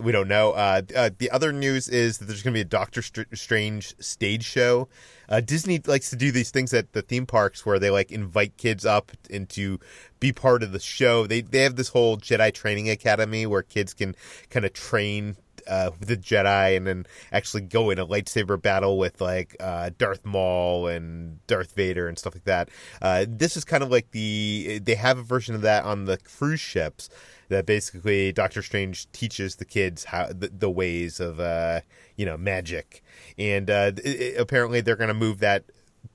We 0.01 0.11
don't 0.11 0.27
know. 0.27 0.51
Uh, 0.51 0.81
uh, 0.95 1.09
the 1.17 1.29
other 1.31 1.51
news 1.51 1.87
is 1.87 2.17
that 2.17 2.25
there's 2.25 2.41
going 2.41 2.53
to 2.53 2.57
be 2.57 2.61
a 2.61 2.65
Doctor 2.65 3.01
Strange 3.01 3.95
stage 3.99 4.43
show. 4.43 4.87
Uh, 5.29 5.41
Disney 5.41 5.79
likes 5.85 6.09
to 6.09 6.15
do 6.15 6.31
these 6.31 6.51
things 6.51 6.73
at 6.73 6.93
the 6.93 7.01
theme 7.01 7.25
parks 7.25 7.65
where 7.65 7.79
they 7.79 7.89
like 7.89 8.11
invite 8.11 8.57
kids 8.57 8.85
up 8.85 9.11
and 9.29 9.47
to 9.49 9.79
be 10.19 10.31
part 10.31 10.63
of 10.63 10.71
the 10.71 10.79
show. 10.79 11.27
They 11.27 11.41
they 11.41 11.59
have 11.59 11.75
this 11.75 11.89
whole 11.89 12.17
Jedi 12.17 12.53
training 12.53 12.89
academy 12.89 13.45
where 13.45 13.63
kids 13.63 13.93
can 13.93 14.15
kind 14.49 14.65
of 14.65 14.73
train 14.73 15.37
uh, 15.67 15.91
the 15.99 16.17
Jedi 16.17 16.77
and 16.77 16.87
then 16.87 17.05
actually 17.31 17.61
go 17.61 17.89
in 17.89 17.99
a 17.99 18.05
lightsaber 18.05 18.61
battle 18.61 18.97
with 18.97 19.21
like 19.21 19.55
uh, 19.59 19.91
Darth 19.97 20.25
Maul 20.25 20.87
and 20.87 21.45
Darth 21.47 21.73
Vader 21.73 22.07
and 22.07 22.17
stuff 22.17 22.35
like 22.35 22.45
that. 22.45 22.69
Uh, 23.01 23.25
this 23.27 23.57
is 23.57 23.63
kind 23.65 23.83
of 23.83 23.91
like 23.91 24.11
the 24.11 24.79
they 24.83 24.95
have 24.95 25.17
a 25.17 25.23
version 25.23 25.55
of 25.55 25.61
that 25.61 25.83
on 25.85 26.05
the 26.05 26.17
cruise 26.17 26.59
ships 26.59 27.09
that 27.49 27.65
basically 27.65 28.31
Doctor 28.31 28.61
Strange 28.61 29.11
teaches 29.11 29.55
the 29.55 29.65
kids 29.65 30.05
how 30.05 30.27
the, 30.27 30.49
the 30.49 30.69
ways 30.69 31.19
of 31.19 31.39
uh, 31.39 31.81
you 32.15 32.25
know 32.25 32.37
magic, 32.37 33.03
and 33.37 33.69
uh, 33.69 33.91
it, 34.03 34.39
apparently 34.39 34.81
they're 34.81 34.95
going 34.95 35.09
to 35.09 35.13
move 35.13 35.39
that 35.39 35.63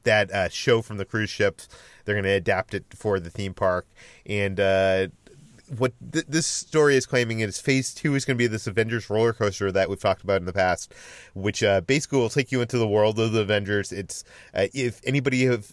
that 0.05 0.31
uh, 0.31 0.49
show 0.49 0.83
from 0.83 0.97
the 0.97 1.05
cruise 1.05 1.31
ships. 1.31 1.69
They're 2.05 2.15
going 2.15 2.25
to 2.25 2.31
adapt 2.31 2.75
it 2.75 2.85
for 2.95 3.21
the 3.21 3.31
theme 3.31 3.55
park, 3.55 3.87
and 4.27 4.59
uh, 4.59 5.09
what 5.77 5.93
th- 6.13 6.27
this 6.27 6.47
story 6.47 6.97
is 6.97 7.07
claiming 7.07 7.41
is 7.41 7.59
Phase 7.61 7.95
Two 7.95 8.15
is 8.15 8.25
going 8.25 8.37
to 8.37 8.39
be 8.39 8.47
this 8.47 8.67
Avengers 8.67 9.11
roller 9.11 9.33
coaster 9.33 9.71
that 9.73 9.89
we've 9.89 10.01
talked 10.01 10.23
about 10.23 10.41
in 10.41 10.47
the 10.47 10.53
past, 10.53 10.95
which 11.35 11.63
uh, 11.63 11.81
basically 11.83 12.19
will 12.19 12.29
take 12.29 12.53
you 12.53 12.61
into 12.61 12.79
the 12.79 12.89
world 12.89 13.19
of 13.19 13.33
the 13.33 13.41
Avengers. 13.41 13.93
It's 13.93 14.25
uh, 14.55 14.67
if 14.75 15.01
anybody 15.05 15.45
have, 15.45 15.73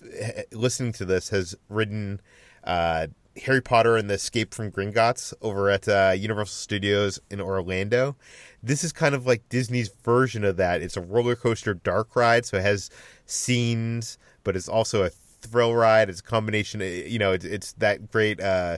listening 0.52 0.94
to 0.94 1.06
this 1.06 1.30
has 1.30 1.56
ridden 1.70 2.22
uh, 2.64 3.08
Harry 3.44 3.62
Potter 3.62 3.98
and 3.98 4.10
the 4.10 4.16
Escape 4.16 4.54
from 4.54 4.72
Gringotts 4.72 5.34
over 5.42 5.70
at 5.70 5.88
uh, 5.88 6.14
Universal 6.18 6.56
Studios 6.56 7.20
in 7.30 7.42
Orlando. 7.42 8.16
This 8.64 8.84
is 8.84 8.94
kind 8.94 9.14
of 9.14 9.28
like 9.28 9.48
Disney's 9.50 9.90
version 9.90 10.44
of 10.44 10.58
that. 10.58 10.82
It's 10.82 10.98
a 10.98 11.02
roller 11.02 11.36
coaster 11.36 11.74
dark 11.74 12.16
ride, 12.16 12.46
so 12.46 12.58
it 12.58 12.64
has 12.64 12.90
scenes, 13.26 14.18
but 14.44 14.56
it's 14.56 14.70
also 14.70 15.04
a 15.04 15.10
thrill 15.10 15.76
ride. 15.76 16.10
It's 16.10 16.22
a 16.22 16.24
combination. 16.24 16.80
You 16.82 17.20
know, 17.20 17.34
it's, 17.34 17.46
it's 17.46 17.74
that 17.74 18.10
great 18.10 18.40
uh, 18.40 18.78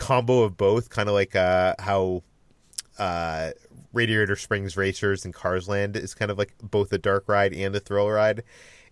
combo 0.00 0.42
of 0.42 0.56
both, 0.56 0.90
kind 0.90 1.08
of 1.08 1.14
like 1.14 1.36
uh, 1.36 1.74
how 1.78 2.24
uh, 2.98 3.50
Radiator 3.92 4.34
Springs 4.34 4.76
Racers 4.76 5.24
and 5.24 5.32
Cars 5.32 5.68
Land 5.68 5.96
is 5.96 6.14
kind 6.14 6.30
of 6.30 6.38
like 6.38 6.54
both 6.60 6.92
a 6.92 6.98
dark 6.98 7.28
ride 7.28 7.54
and 7.54 7.76
a 7.76 7.80
thrill 7.80 8.08
ride. 8.10 8.42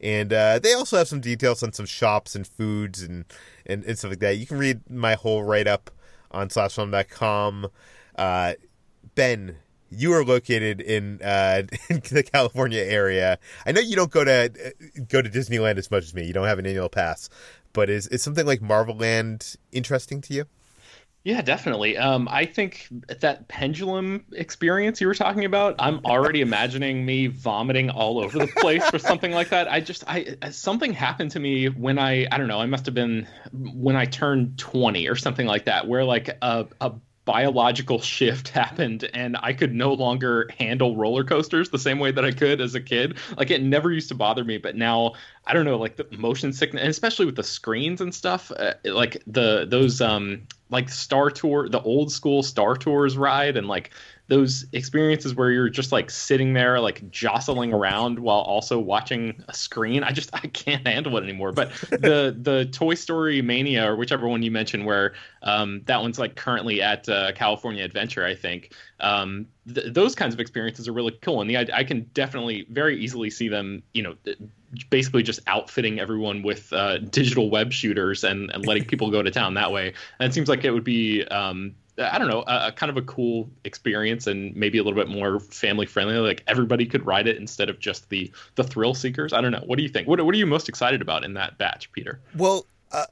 And 0.00 0.32
uh, 0.32 0.60
they 0.60 0.74
also 0.74 0.96
have 0.96 1.08
some 1.08 1.20
details 1.20 1.62
on 1.64 1.72
some 1.72 1.86
shops 1.86 2.36
and 2.36 2.46
foods 2.46 3.02
and, 3.02 3.24
and, 3.66 3.84
and 3.84 3.98
stuff 3.98 4.10
like 4.10 4.20
that. 4.20 4.36
You 4.36 4.46
can 4.46 4.58
read 4.58 4.88
my 4.88 5.14
whole 5.14 5.42
write 5.42 5.66
up 5.66 5.90
on 6.30 6.50
slashfilm.com. 6.50 7.68
Uh, 8.16 8.54
ben, 9.16 9.56
you 9.90 10.12
are 10.12 10.24
located 10.24 10.80
in, 10.80 11.20
uh, 11.22 11.62
in 11.88 12.00
the 12.10 12.22
California 12.22 12.82
area. 12.82 13.38
I 13.66 13.72
know 13.72 13.80
you 13.80 13.96
don't 13.96 14.12
go 14.12 14.24
to 14.24 14.74
go 15.08 15.20
to 15.22 15.28
Disneyland 15.28 15.78
as 15.78 15.90
much 15.90 16.04
as 16.04 16.14
me. 16.14 16.26
You 16.26 16.32
don't 16.32 16.46
have 16.46 16.58
an 16.60 16.66
annual 16.66 16.88
pass, 16.88 17.28
but 17.72 17.90
is 17.90 18.06
is 18.08 18.22
something 18.22 18.46
like 18.46 18.60
Marvel 18.60 18.96
Land 18.96 19.56
interesting 19.72 20.20
to 20.22 20.34
you? 20.34 20.44
Yeah, 21.24 21.42
definitely. 21.42 21.98
Um, 21.98 22.28
I 22.30 22.46
think 22.46 22.88
that 23.20 23.48
pendulum 23.48 24.24
experience 24.32 25.00
you 25.00 25.06
were 25.06 25.14
talking 25.14 25.44
about, 25.44 25.74
I'm 25.78 26.00
already 26.06 26.40
imagining 26.40 27.04
me 27.04 27.26
vomiting 27.26 27.90
all 27.90 28.18
over 28.18 28.38
the 28.38 28.46
place 28.46 28.84
or 28.94 28.98
something 28.98 29.32
like 29.32 29.50
that. 29.50 29.70
I 29.70 29.80
just, 29.80 30.04
I 30.08 30.36
something 30.50 30.92
happened 30.92 31.32
to 31.32 31.40
me 31.40 31.68
when 31.68 31.98
I, 31.98 32.26
I 32.32 32.38
don't 32.38 32.46
know, 32.48 32.60
I 32.60 32.66
must 32.66 32.86
have 32.86 32.94
been 32.94 33.26
when 33.52 33.96
I 33.96 34.06
turned 34.06 34.58
20 34.58 35.08
or 35.08 35.16
something 35.16 35.46
like 35.46 35.66
that, 35.66 35.86
where 35.86 36.04
like 36.04 36.30
a, 36.40 36.66
a 36.80 36.92
biological 37.28 38.00
shift 38.00 38.48
happened 38.62 39.06
and 39.12 39.36
I 39.42 39.52
could 39.52 39.74
no 39.74 39.92
longer 39.92 40.48
handle 40.58 40.96
roller 40.96 41.24
coasters 41.24 41.68
the 41.68 41.78
same 41.78 41.98
way 41.98 42.10
that 42.10 42.24
I 42.24 42.30
could 42.30 42.58
as 42.58 42.74
a 42.74 42.80
kid. 42.80 43.18
Like 43.36 43.50
it 43.50 43.62
never 43.62 43.92
used 43.92 44.08
to 44.08 44.14
bother 44.14 44.42
me, 44.44 44.56
but 44.56 44.76
now 44.76 45.12
I 45.46 45.52
don't 45.52 45.66
know, 45.66 45.76
like 45.76 45.96
the 45.96 46.06
motion 46.16 46.54
sickness, 46.54 46.80
and 46.80 46.88
especially 46.88 47.26
with 47.26 47.36
the 47.36 47.42
screens 47.42 48.00
and 48.00 48.14
stuff, 48.14 48.50
uh, 48.50 48.72
like 48.84 49.22
the 49.26 49.66
those 49.68 50.00
um 50.00 50.46
like 50.70 50.88
Star 50.88 51.30
Tour, 51.30 51.68
the 51.68 51.82
old 51.82 52.10
school 52.10 52.42
Star 52.42 52.74
Tours 52.76 53.18
ride, 53.18 53.58
and 53.58 53.68
like 53.68 53.90
those 54.28 54.66
experiences 54.72 55.34
where 55.34 55.50
you're 55.50 55.70
just 55.70 55.90
like 55.90 56.10
sitting 56.10 56.52
there, 56.52 56.78
like 56.80 57.10
jostling 57.10 57.72
around 57.72 58.18
while 58.18 58.40
also 58.40 58.78
watching 58.78 59.42
a 59.48 59.54
screen. 59.54 60.04
I 60.04 60.12
just 60.12 60.30
I 60.34 60.46
can't 60.48 60.86
handle 60.86 61.16
it 61.16 61.22
anymore. 61.22 61.52
But 61.52 61.72
the 61.90 62.36
the 62.40 62.68
Toy 62.70 62.94
Story 62.94 63.40
Mania 63.42 63.90
or 63.90 63.96
whichever 63.96 64.28
one 64.28 64.42
you 64.42 64.50
mentioned, 64.50 64.84
where 64.84 65.14
um, 65.42 65.82
that 65.86 66.00
one's 66.00 66.18
like 66.18 66.36
currently 66.36 66.82
at 66.82 67.08
uh, 67.08 67.32
California 67.32 67.82
Adventure, 67.84 68.24
I 68.24 68.34
think. 68.34 68.72
Um, 69.00 69.46
th- 69.72 69.92
those 69.92 70.14
kinds 70.14 70.34
of 70.34 70.40
experiences 70.40 70.88
are 70.88 70.92
really 70.92 71.18
cool, 71.22 71.40
and 71.40 71.48
the 71.48 71.56
I, 71.56 71.66
I 71.72 71.84
can 71.84 72.10
definitely 72.12 72.66
very 72.68 73.02
easily 73.02 73.30
see 73.30 73.48
them, 73.48 73.82
you 73.94 74.02
know, 74.02 74.14
basically 74.90 75.22
just 75.22 75.40
outfitting 75.46 75.98
everyone 75.98 76.42
with 76.42 76.70
uh, 76.74 76.98
digital 76.98 77.48
web 77.48 77.72
shooters 77.72 78.24
and, 78.24 78.50
and 78.50 78.66
letting 78.66 78.84
people 78.84 79.10
go 79.10 79.22
to 79.22 79.30
town 79.30 79.54
that 79.54 79.72
way. 79.72 79.94
And 80.18 80.30
it 80.30 80.34
seems 80.34 80.48
like 80.48 80.64
it 80.64 80.70
would 80.70 80.84
be, 80.84 81.24
um, 81.24 81.74
I 81.98 82.18
don't 82.18 82.28
know, 82.28 82.44
a, 82.46 82.68
a, 82.68 82.72
kind 82.72 82.90
of 82.90 82.96
a 82.96 83.02
cool 83.02 83.50
experience 83.64 84.26
and 84.26 84.54
maybe 84.54 84.78
a 84.78 84.82
little 84.82 84.98
bit 84.98 85.08
more 85.08 85.40
family 85.40 85.86
friendly. 85.86 86.16
Like 86.16 86.44
everybody 86.46 86.86
could 86.86 87.04
ride 87.04 87.26
it 87.26 87.36
instead 87.36 87.68
of 87.68 87.78
just 87.78 88.08
the 88.08 88.30
the 88.54 88.64
thrill 88.64 88.94
seekers. 88.94 89.32
I 89.32 89.40
don't 89.40 89.52
know. 89.52 89.62
What 89.66 89.76
do 89.76 89.82
you 89.82 89.88
think? 89.88 90.06
What 90.06 90.24
what 90.24 90.34
are 90.34 90.38
you 90.38 90.46
most 90.46 90.68
excited 90.68 91.02
about 91.02 91.24
in 91.24 91.34
that 91.34 91.58
batch, 91.58 91.90
Peter? 91.92 92.20
Well, 92.36 92.66
uh, 92.92 93.06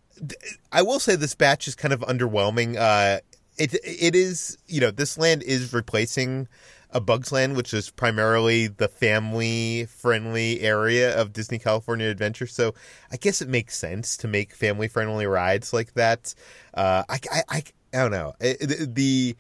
I 0.72 0.82
will 0.82 1.00
say 1.00 1.16
this 1.16 1.34
batch 1.34 1.68
is 1.68 1.74
kind 1.74 1.92
of 1.92 2.00
underwhelming. 2.00 2.76
Uh, 2.76 3.20
it 3.58 3.74
it 3.84 4.14
is 4.14 4.58
you 4.66 4.80
know 4.80 4.90
this 4.90 5.18
land 5.18 5.42
is 5.42 5.72
replacing 5.72 6.48
a 6.90 7.00
Bugs 7.00 7.32
Land, 7.32 7.56
which 7.56 7.74
is 7.74 7.90
primarily 7.90 8.68
the 8.68 8.88
family 8.88 9.86
friendly 9.86 10.60
area 10.60 11.18
of 11.20 11.32
Disney 11.32 11.58
California 11.58 12.08
Adventure. 12.08 12.46
So 12.46 12.74
I 13.10 13.16
guess 13.16 13.42
it 13.42 13.48
makes 13.48 13.76
sense 13.76 14.16
to 14.18 14.28
make 14.28 14.54
family 14.54 14.88
friendly 14.88 15.26
rides 15.26 15.72
like 15.72 15.94
that. 15.94 16.34
Uh, 16.74 17.02
I, 17.08 17.18
I, 17.30 17.42
I, 17.48 17.62
I, 17.96 18.02
don't 18.02 18.10
know. 18.10 18.34
The 18.40 19.36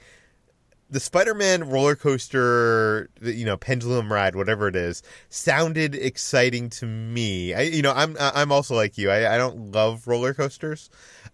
the 0.88 1.00
Spider-Man 1.00 1.68
roller 1.68 1.96
coaster, 1.96 3.10
you 3.20 3.44
know, 3.44 3.56
pendulum 3.56 4.12
ride, 4.12 4.36
whatever 4.36 4.68
it 4.68 4.76
is, 4.76 5.02
sounded 5.28 5.94
exciting 5.94 6.70
to 6.70 6.86
me. 6.86 7.54
I, 7.54 7.62
you 7.62 7.82
know, 7.82 7.92
I'm 7.92 8.16
I'm 8.18 8.52
also 8.52 8.74
like 8.74 8.96
you. 8.96 9.10
I, 9.10 9.34
I 9.34 9.38
don't 9.38 9.72
love 9.72 10.06
roller 10.06 10.32
coasters, 10.32 10.88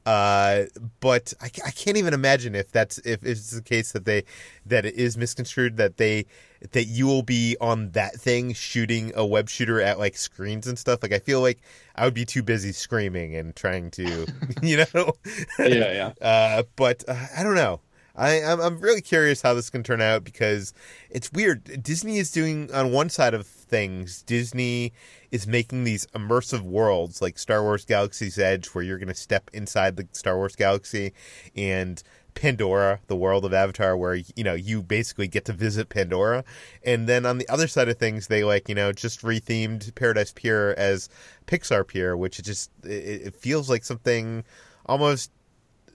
uh, 0.07 0.63
but 1.01 1.35
I, 1.41 1.47
I 1.67 1.71
can't 1.71 1.97
even 1.97 2.15
imagine 2.15 2.55
if 2.55 2.73
that's 2.73 2.99
if 2.99 3.25
it's 3.25 3.51
the 3.51 3.63
case 3.63 3.93
that 3.93 4.05
they 4.05 4.25
that 4.67 4.87
it 4.87 4.95
is 4.95 5.17
misconstrued 5.17 5.77
that 5.77 5.99
they 5.99 6.27
that 6.71 6.85
you 6.85 7.07
will 7.07 7.23
be 7.23 7.57
on 7.61 7.91
that 7.91 8.15
thing 8.15 8.53
shooting 8.53 9.13
a 9.15 9.27
web 9.27 9.49
shooter 9.49 9.81
at 9.81 9.99
like 9.99 10.17
screens 10.17 10.67
and 10.67 10.79
stuff. 10.79 11.03
Like 11.03 11.13
I 11.13 11.19
feel 11.19 11.41
like 11.41 11.61
I 11.97 12.05
would 12.05 12.15
be 12.15 12.25
too 12.25 12.43
busy 12.43 12.73
screaming 12.73 13.37
and 13.37 13.55
trying 13.55 13.91
to, 13.93 14.27
you 14.63 14.79
know. 14.79 15.13
yeah, 15.59 15.67
yeah. 15.67 16.13
Uh, 16.23 16.63
but 16.77 17.05
uh, 17.09 17.27
I 17.37 17.43
don't 17.43 17.55
know. 17.55 17.81
I, 18.15 18.43
I'm, 18.43 18.61
I'm 18.61 18.81
really 18.81 19.01
curious 19.01 19.41
how 19.41 19.55
this 19.55 19.71
can 19.71 19.83
turn 19.83 20.01
out 20.01 20.23
because 20.25 20.75
it's 21.11 21.33
weird. 21.33 21.83
Disney 21.83 22.19
is 22.19 22.31
doing 22.31 22.73
on 22.73 22.93
one 22.93 23.09
side 23.09 23.35
of 23.35 23.47
things. 23.47 24.23
Disney 24.23 24.93
is 25.31 25.47
making 25.47 25.85
these 25.85 26.07
immersive 26.15 26.61
worlds 26.61 27.23
like 27.23 27.39
Star 27.39 27.63
Wars 27.63 27.85
Galaxy's 27.85 28.39
Edge, 28.39 28.67
where 28.69 28.85
you're 28.85 28.99
going 28.99 29.09
to 29.09 29.15
step 29.15 29.51
inside 29.55 29.97
the 29.97 30.07
Star 30.13 30.37
Wars 30.37 30.55
galaxy, 30.55 31.15
and 31.57 32.03
Pandora, 32.35 33.01
the 33.07 33.17
world 33.17 33.45
of 33.45 33.53
Avatar, 33.53 33.97
where 33.97 34.15
you 34.15 34.45
know 34.45 34.55
you 34.55 34.83
basically 34.83 35.29
get 35.29 35.45
to 35.47 35.53
visit 35.53 35.89
Pandora. 35.89 36.45
And 36.85 37.09
then 37.09 37.27
on 37.27 37.39
the 37.39 37.49
other 37.49 37.69
side 37.69 37.89
of 37.89 37.99
things, 37.99 38.27
they 38.27 38.45
like 38.45 38.69
you 38.69 38.75
know 38.75 38.93
just 38.93 39.23
rethemed 39.23 39.95
Paradise 39.95 40.33
Pier 40.33 40.75
as 40.77 41.09
Pixar 41.47 41.87
Pier, 41.87 42.17
which 42.17 42.39
it 42.39 42.45
just 42.45 42.71
it, 42.85 42.89
it 43.27 43.35
feels 43.35 43.69
like 43.69 43.85
something 43.85 44.45
almost 44.87 45.31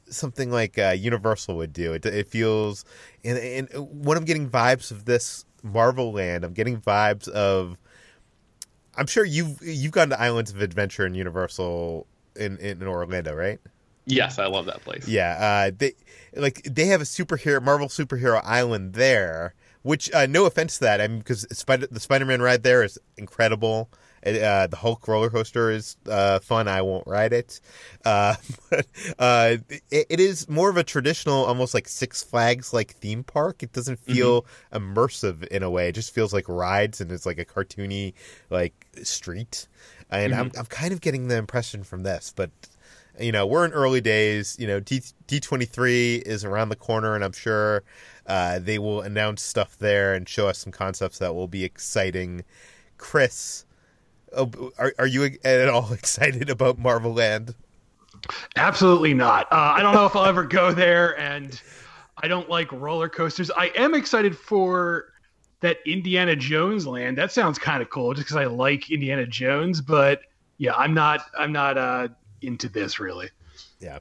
something 0.10 0.52
like 0.52 0.78
uh, 0.78 0.96
Universal 0.98 1.58
would 1.58 1.74
do. 1.74 1.94
It, 1.94 2.06
it 2.06 2.28
feels, 2.28 2.86
and, 3.24 3.38
and 3.38 3.70
when 4.04 4.18
I'm 4.18 4.26
getting 4.26 4.50
vibes 4.50 4.92
of 4.92 5.06
this 5.06 5.46
Marvel 5.64 6.14
Land, 6.14 6.44
I'm 6.44 6.54
getting 6.54 6.80
vibes 6.82 7.28
of. 7.28 7.78
I'm 8.96 9.06
sure 9.06 9.24
you've 9.24 9.60
you've 9.62 9.92
gone 9.92 10.10
to 10.10 10.20
Islands 10.20 10.52
of 10.52 10.62
Adventure 10.62 11.06
in 11.06 11.14
Universal 11.14 12.08
in, 12.36 12.58
in 12.58 12.82
Orlando, 12.82 13.36
right? 13.36 13.60
Yes, 14.08 14.40
I 14.40 14.48
love 14.48 14.66
that 14.66 14.84
place. 14.84 15.08
Yeah, 15.08 15.68
uh, 15.68 15.72
they 15.78 15.94
like 16.34 16.64
they 16.64 16.88
have 16.88 17.02
a 17.02 17.06
superhero 17.06 17.62
Marvel 17.62 17.88
superhero 17.88 18.42
island 18.44 18.94
there. 18.94 19.54
Which, 19.84 20.12
uh, 20.14 20.26
no 20.26 20.46
offense 20.46 20.80
to 20.80 20.86
that, 20.86 21.00
I 21.00 21.08
mean, 21.08 21.20
because 21.20 21.48
Spider- 21.58 21.88
the 21.90 22.02
Spider-Man 22.02 22.42
ride 22.42 22.62
there 22.64 22.84
is 22.84 23.00
incredible. 23.16 23.90
Uh, 24.26 24.68
the 24.68 24.76
Hulk 24.76 25.08
roller 25.08 25.30
coaster 25.30 25.72
is 25.72 25.96
uh, 26.10 26.40
fun. 26.40 26.68
I 26.68 26.82
won't 26.82 27.08
ride 27.08 27.32
it. 27.32 27.62
Uh, 28.04 28.36
but 28.70 28.86
uh, 29.18 29.58
it, 29.70 30.08
it 30.10 30.20
is 30.20 30.50
more 30.50 30.70
of 30.70 30.76
a 30.76 30.84
traditional, 30.84 31.46
almost 31.46 31.74
like 31.74 31.88
Six 31.88 32.22
Flags 32.22 32.74
like 32.74 32.96
theme 32.96 33.24
park. 33.24 33.64
It 33.64 33.72
doesn't 33.72 34.02
mm-hmm. 34.02 34.14
feel 34.14 34.42
mm-hmm. 34.74 34.94
immersive 34.94 35.48
in 35.48 35.64
a 35.64 35.70
way. 35.70 35.88
It 35.90 35.94
just 35.94 36.14
feels 36.14 36.34
like 36.34 36.50
rides 36.50 37.00
and 37.00 37.10
it's 37.12 37.26
like 37.26 37.40
a 37.40 37.46
cartoony 37.46 38.14
like 38.50 38.88
street. 39.04 39.68
And 40.10 40.34
mm-hmm. 40.34 40.42
I'm 40.42 40.52
I'm 40.58 40.66
kind 40.66 40.92
of 40.92 41.00
getting 41.00 41.30
the 41.30 41.38
impression 41.38 41.84
from 41.84 42.04
this, 42.04 42.34
but 42.36 42.50
you 43.20 43.32
know, 43.32 43.46
we're 43.46 43.66
in 43.66 43.72
early 43.72 44.02
days. 44.02 44.56
You 44.60 44.68
know, 44.68 44.80
D 44.80 45.02
twenty 45.40 45.66
three 45.66 46.18
is 46.18 46.44
around 46.44 46.70
the 46.70 46.76
corner, 46.76 47.16
and 47.16 47.24
I'm 47.24 47.32
sure 47.34 47.84
uh, 48.26 48.60
they 48.60 48.80
will 48.80 49.02
announce 49.02 49.42
stuff 49.42 49.78
there 49.78 50.14
and 50.14 50.28
show 50.28 50.48
us 50.48 50.60
some 50.60 50.72
concepts 50.72 51.20
that 51.20 51.34
will 51.34 51.48
be 51.48 51.64
exciting. 51.64 52.44
Chris, 52.98 53.66
oh, 54.36 54.72
are 54.78 54.94
are 55.00 55.08
you 55.08 55.30
at 55.44 55.70
all 55.70 55.94
excited 55.94 56.50
about 56.50 56.78
Marvel 56.78 57.14
Land? 57.14 57.56
Absolutely 58.56 59.14
not. 59.14 59.46
Uh, 59.52 59.74
I 59.76 59.82
don't 59.82 59.94
know 59.94 60.06
if 60.06 60.16
I'll 60.16 60.26
ever 60.26 60.44
go 60.44 60.72
there, 60.72 61.18
and 61.20 61.60
I 62.18 62.28
don't 62.28 62.50
like 62.50 62.72
roller 62.72 63.10
coasters. 63.10 63.52
I 63.52 63.68
am 63.76 63.94
excited 63.94 64.38
for 64.38 65.14
that 65.62 65.78
Indiana 65.86 66.36
Jones 66.36 66.86
land. 66.86 67.18
That 67.18 67.32
sounds 67.32 67.58
kind 67.58 67.82
of 67.82 67.90
cool, 67.90 68.14
just 68.14 68.28
because 68.28 68.38
I 68.38 68.46
like 68.46 68.92
Indiana 68.92 69.26
Jones. 69.26 69.82
But 69.82 70.22
yeah, 70.58 70.74
I'm 70.76 70.94
not. 70.94 71.22
I'm 71.38 71.52
not 71.52 71.78
uh, 71.78 72.08
into 72.42 72.70
this 72.70 73.00
really. 73.00 73.30
Yeah. 73.80 74.00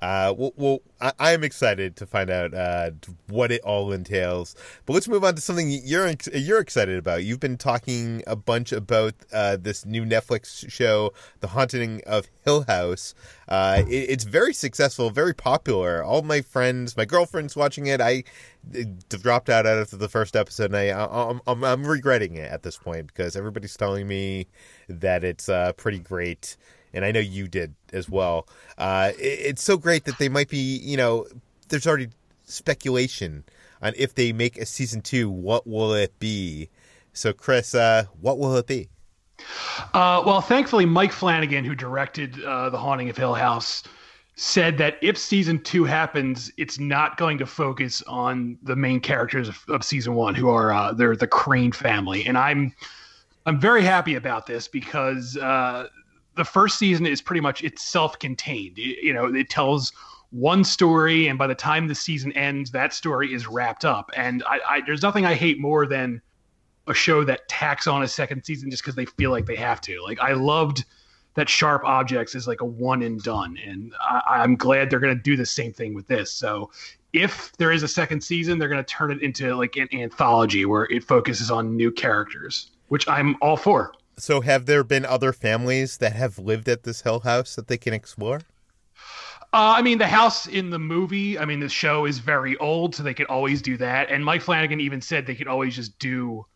Uh, 0.00 0.32
well, 0.36 0.52
well 0.56 0.78
I, 1.00 1.32
am 1.32 1.44
excited 1.44 1.94
to 1.96 2.06
find 2.06 2.30
out 2.30 2.54
uh, 2.54 2.92
what 3.28 3.52
it 3.52 3.60
all 3.62 3.92
entails. 3.92 4.56
But 4.86 4.94
let's 4.94 5.08
move 5.08 5.24
on 5.24 5.34
to 5.34 5.40
something 5.42 5.68
you're 5.68 6.10
you're 6.32 6.60
excited 6.60 6.96
about. 6.96 7.22
You've 7.22 7.40
been 7.40 7.58
talking 7.58 8.22
a 8.26 8.34
bunch 8.34 8.72
about 8.72 9.14
uh, 9.32 9.58
this 9.60 9.84
new 9.84 10.04
Netflix 10.04 10.70
show, 10.70 11.12
The 11.40 11.48
Haunting 11.48 12.00
of 12.06 12.28
Hill 12.44 12.64
House. 12.66 13.14
Uh, 13.46 13.82
it, 13.86 13.92
it's 14.10 14.24
very 14.24 14.54
successful, 14.54 15.10
very 15.10 15.34
popular. 15.34 16.02
All 16.02 16.22
my 16.22 16.40
friends, 16.40 16.96
my 16.96 17.04
girlfriend's 17.04 17.54
watching 17.54 17.86
it. 17.86 18.00
I 18.00 18.24
dropped 19.08 19.50
out 19.50 19.66
after 19.66 19.96
the 19.96 20.08
first 20.08 20.34
episode, 20.34 20.72
and 20.72 20.76
I, 20.76 20.90
I'm, 20.92 21.40
I'm, 21.46 21.62
I'm 21.62 21.86
regretting 21.86 22.36
it 22.36 22.50
at 22.50 22.62
this 22.62 22.78
point 22.78 23.08
because 23.08 23.36
everybody's 23.36 23.76
telling 23.76 24.08
me 24.08 24.46
that 24.88 25.24
it's 25.24 25.48
uh, 25.48 25.72
pretty 25.74 25.98
great 25.98 26.56
and 26.92 27.04
I 27.04 27.12
know 27.12 27.20
you 27.20 27.48
did 27.48 27.74
as 27.92 28.08
well. 28.08 28.46
Uh, 28.78 29.12
it, 29.18 29.22
it's 29.22 29.62
so 29.62 29.76
great 29.76 30.04
that 30.04 30.18
they 30.18 30.28
might 30.28 30.48
be, 30.48 30.78
you 30.78 30.96
know, 30.96 31.26
there's 31.68 31.86
already 31.86 32.08
speculation 32.44 33.44
on 33.82 33.92
if 33.96 34.14
they 34.14 34.32
make 34.32 34.58
a 34.58 34.66
season 34.66 35.00
two, 35.00 35.30
what 35.30 35.66
will 35.66 35.94
it 35.94 36.18
be? 36.18 36.68
So, 37.12 37.32
Chris, 37.32 37.74
uh, 37.74 38.04
what 38.20 38.38
will 38.38 38.56
it 38.56 38.66
be? 38.66 38.88
Uh, 39.94 40.22
well, 40.24 40.40
thankfully, 40.40 40.84
Mike 40.84 41.12
Flanagan, 41.12 41.64
who 41.64 41.74
directed 41.74 42.42
uh, 42.44 42.70
The 42.70 42.78
Haunting 42.78 43.08
of 43.08 43.16
Hill 43.16 43.34
House, 43.34 43.82
said 44.36 44.78
that 44.78 44.96
if 45.02 45.18
season 45.18 45.62
two 45.62 45.84
happens, 45.84 46.50
it's 46.56 46.78
not 46.78 47.16
going 47.16 47.38
to 47.38 47.46
focus 47.46 48.02
on 48.06 48.56
the 48.62 48.76
main 48.76 49.00
characters 49.00 49.48
of, 49.48 49.64
of 49.68 49.84
season 49.84 50.14
one, 50.14 50.34
who 50.34 50.48
are 50.48 50.72
uh, 50.72 50.92
they're 50.92 51.16
the 51.16 51.26
Crane 51.26 51.72
family, 51.72 52.24
and 52.26 52.38
I'm 52.38 52.74
I'm 53.46 53.60
very 53.60 53.82
happy 53.82 54.14
about 54.14 54.46
this 54.46 54.68
because 54.68 55.36
uh, 55.36 55.88
the 56.40 56.44
first 56.44 56.78
season 56.78 57.04
is 57.04 57.20
pretty 57.20 57.42
much 57.42 57.62
it's 57.62 57.82
self-contained. 57.82 58.78
It, 58.78 59.04
you 59.04 59.12
know, 59.12 59.26
it 59.26 59.50
tells 59.50 59.92
one 60.30 60.64
story, 60.64 61.26
and 61.26 61.38
by 61.38 61.46
the 61.46 61.54
time 61.54 61.86
the 61.86 61.94
season 61.94 62.32
ends, 62.32 62.70
that 62.70 62.94
story 62.94 63.34
is 63.34 63.46
wrapped 63.46 63.84
up. 63.84 64.10
And 64.16 64.42
I, 64.44 64.60
I 64.68 64.80
there's 64.86 65.02
nothing 65.02 65.26
I 65.26 65.34
hate 65.34 65.60
more 65.60 65.86
than 65.86 66.22
a 66.86 66.94
show 66.94 67.24
that 67.24 67.46
tacks 67.48 67.86
on 67.86 68.02
a 68.02 68.08
second 68.08 68.42
season 68.44 68.70
just 68.70 68.82
because 68.82 68.94
they 68.94 69.04
feel 69.04 69.30
like 69.30 69.44
they 69.44 69.56
have 69.56 69.82
to. 69.82 70.02
Like 70.02 70.18
I 70.18 70.32
loved 70.32 70.86
that 71.34 71.48
Sharp 71.48 71.84
Objects 71.84 72.34
is 72.34 72.48
like 72.48 72.62
a 72.62 72.64
one 72.64 73.02
and 73.02 73.22
done, 73.22 73.58
and 73.64 73.92
I, 74.00 74.42
am 74.42 74.56
glad 74.56 74.88
they're 74.88 74.98
going 74.98 75.14
to 75.14 75.22
do 75.22 75.36
the 75.36 75.46
same 75.46 75.74
thing 75.74 75.92
with 75.92 76.08
this. 76.08 76.32
So 76.32 76.70
if 77.12 77.52
there 77.58 77.70
is 77.70 77.82
a 77.82 77.88
second 77.88 78.22
season, 78.22 78.58
they're 78.58 78.68
going 78.68 78.82
to 78.82 78.94
turn 78.94 79.10
it 79.12 79.20
into 79.20 79.54
like 79.54 79.76
an 79.76 79.88
anthology 79.92 80.64
where 80.64 80.84
it 80.84 81.04
focuses 81.04 81.50
on 81.50 81.76
new 81.76 81.90
characters, 81.92 82.70
which 82.88 83.06
I'm 83.08 83.36
all 83.42 83.58
for. 83.58 83.92
So, 84.20 84.42
have 84.42 84.66
there 84.66 84.84
been 84.84 85.04
other 85.04 85.32
families 85.32 85.96
that 85.98 86.12
have 86.12 86.38
lived 86.38 86.68
at 86.68 86.82
this 86.82 87.02
Hill 87.02 87.20
House 87.20 87.56
that 87.56 87.68
they 87.68 87.78
can 87.78 87.94
explore? 87.94 88.42
Uh, 89.52 89.74
I 89.76 89.82
mean, 89.82 89.98
the 89.98 90.06
house 90.06 90.46
in 90.46 90.70
the 90.70 90.78
movie, 90.78 91.38
I 91.38 91.44
mean, 91.44 91.58
the 91.58 91.68
show 91.68 92.04
is 92.04 92.18
very 92.18 92.56
old, 92.58 92.94
so 92.94 93.02
they 93.02 93.14
could 93.14 93.26
always 93.26 93.62
do 93.62 93.76
that. 93.78 94.10
And 94.10 94.24
Mike 94.24 94.42
Flanagan 94.42 94.80
even 94.80 95.00
said 95.00 95.26
they 95.26 95.34
could 95.34 95.48
always 95.48 95.74
just 95.74 95.98
do 95.98 96.46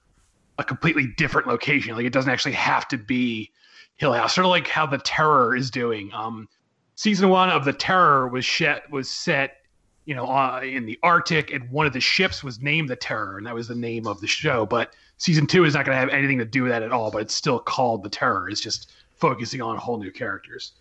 a 0.58 0.64
completely 0.64 1.08
different 1.16 1.48
location. 1.48 1.96
Like, 1.96 2.06
it 2.06 2.12
doesn't 2.12 2.30
actually 2.30 2.52
have 2.52 2.86
to 2.88 2.98
be 2.98 3.50
Hill 3.96 4.12
House, 4.12 4.34
sort 4.34 4.44
of 4.44 4.50
like 4.50 4.68
how 4.68 4.86
The 4.86 4.98
Terror 4.98 5.56
is 5.56 5.70
doing. 5.70 6.12
Um, 6.12 6.48
season 6.94 7.30
one 7.30 7.50
of 7.50 7.64
The 7.64 7.72
Terror 7.72 8.28
was 8.28 8.46
set, 8.46 8.88
was 8.90 9.10
set 9.10 9.56
you 10.04 10.14
know, 10.14 10.26
uh, 10.26 10.60
in 10.62 10.84
the 10.84 10.98
Arctic, 11.02 11.50
and 11.50 11.70
one 11.70 11.86
of 11.86 11.92
the 11.92 12.00
ships 12.00 12.44
was 12.44 12.60
named 12.60 12.90
The 12.90 12.96
Terror, 12.96 13.38
and 13.38 13.46
that 13.46 13.54
was 13.54 13.68
the 13.68 13.74
name 13.74 14.06
of 14.06 14.20
the 14.20 14.26
show. 14.26 14.66
But 14.66 14.94
season 15.18 15.46
two 15.46 15.64
is 15.64 15.74
not 15.74 15.84
going 15.84 15.94
to 15.94 16.00
have 16.00 16.08
anything 16.08 16.38
to 16.38 16.44
do 16.44 16.62
with 16.62 16.72
that 16.72 16.82
at 16.82 16.92
all, 16.92 17.10
but 17.10 17.22
it's 17.22 17.34
still 17.34 17.58
called 17.58 18.02
The 18.02 18.08
Terror. 18.08 18.48
It's 18.48 18.60
just 18.60 18.92
focusing 19.16 19.62
on 19.62 19.76
whole 19.76 19.98
new 19.98 20.10
characters. 20.10 20.72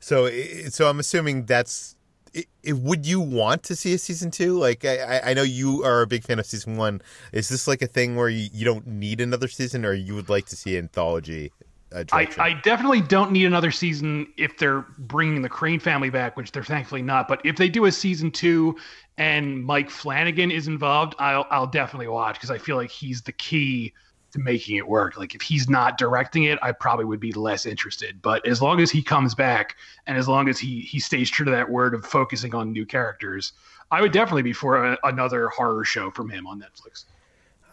So, 0.00 0.30
so 0.68 0.88
I'm 0.88 1.00
assuming 1.00 1.46
that's. 1.46 1.96
It, 2.32 2.46
it, 2.64 2.72
would 2.78 3.06
you 3.06 3.20
want 3.20 3.62
to 3.64 3.76
see 3.76 3.94
a 3.94 3.98
season 3.98 4.32
two? 4.32 4.58
Like, 4.58 4.84
I, 4.84 5.20
I 5.26 5.34
know 5.34 5.42
you 5.42 5.84
are 5.84 6.02
a 6.02 6.06
big 6.06 6.24
fan 6.24 6.40
of 6.40 6.46
season 6.46 6.76
one. 6.76 7.00
Is 7.32 7.48
this 7.48 7.68
like 7.68 7.80
a 7.80 7.86
thing 7.86 8.16
where 8.16 8.28
you, 8.28 8.48
you 8.52 8.64
don't 8.64 8.88
need 8.88 9.20
another 9.20 9.46
season, 9.46 9.84
or 9.84 9.92
you 9.92 10.16
would 10.16 10.28
like 10.28 10.46
to 10.46 10.56
see 10.56 10.76
anthology 10.76 11.52
uh, 11.94 12.04
I, 12.12 12.28
I, 12.38 12.52
definitely 12.54 13.00
don't 13.00 13.30
need 13.30 13.44
another 13.44 13.70
season 13.70 14.26
if 14.36 14.58
they're 14.58 14.84
bringing 14.98 15.42
the 15.42 15.48
Crane 15.48 15.78
family 15.78 16.10
back, 16.10 16.36
which 16.36 16.50
they're 16.50 16.64
thankfully 16.64 17.02
not. 17.02 17.28
But 17.28 17.40
if 17.44 17.56
they 17.56 17.68
do 17.68 17.84
a 17.84 17.92
season 17.92 18.30
two 18.32 18.76
and 19.16 19.64
Mike 19.64 19.90
Flanagan 19.90 20.50
is 20.50 20.66
involved, 20.66 21.14
I'll 21.18 21.46
I'll 21.50 21.66
definitely 21.68 22.08
watch 22.08 22.34
because 22.34 22.50
I 22.50 22.58
feel 22.58 22.76
like 22.76 22.90
he's 22.90 23.22
the 23.22 23.32
key 23.32 23.92
to 24.32 24.40
making 24.40 24.76
it 24.76 24.86
work. 24.86 25.16
Like 25.16 25.36
if 25.36 25.42
he's 25.42 25.70
not 25.70 25.96
directing 25.96 26.44
it, 26.44 26.58
I 26.60 26.72
probably 26.72 27.04
would 27.04 27.20
be 27.20 27.32
less 27.32 27.64
interested. 27.64 28.20
But 28.20 28.44
as 28.46 28.60
long 28.60 28.80
as 28.80 28.90
he 28.90 29.00
comes 29.00 29.34
back 29.34 29.76
and 30.06 30.18
as 30.18 30.26
long 30.26 30.48
as 30.48 30.58
he 30.58 30.80
he 30.80 30.98
stays 30.98 31.30
true 31.30 31.44
to 31.44 31.52
that 31.52 31.70
word 31.70 31.94
of 31.94 32.04
focusing 32.04 32.54
on 32.54 32.72
new 32.72 32.84
characters, 32.84 33.52
I 33.92 34.00
would 34.00 34.12
definitely 34.12 34.42
be 34.42 34.52
for 34.52 34.84
a, 34.84 34.98
another 35.04 35.48
horror 35.48 35.84
show 35.84 36.10
from 36.10 36.28
him 36.28 36.46
on 36.48 36.60
Netflix. 36.60 37.04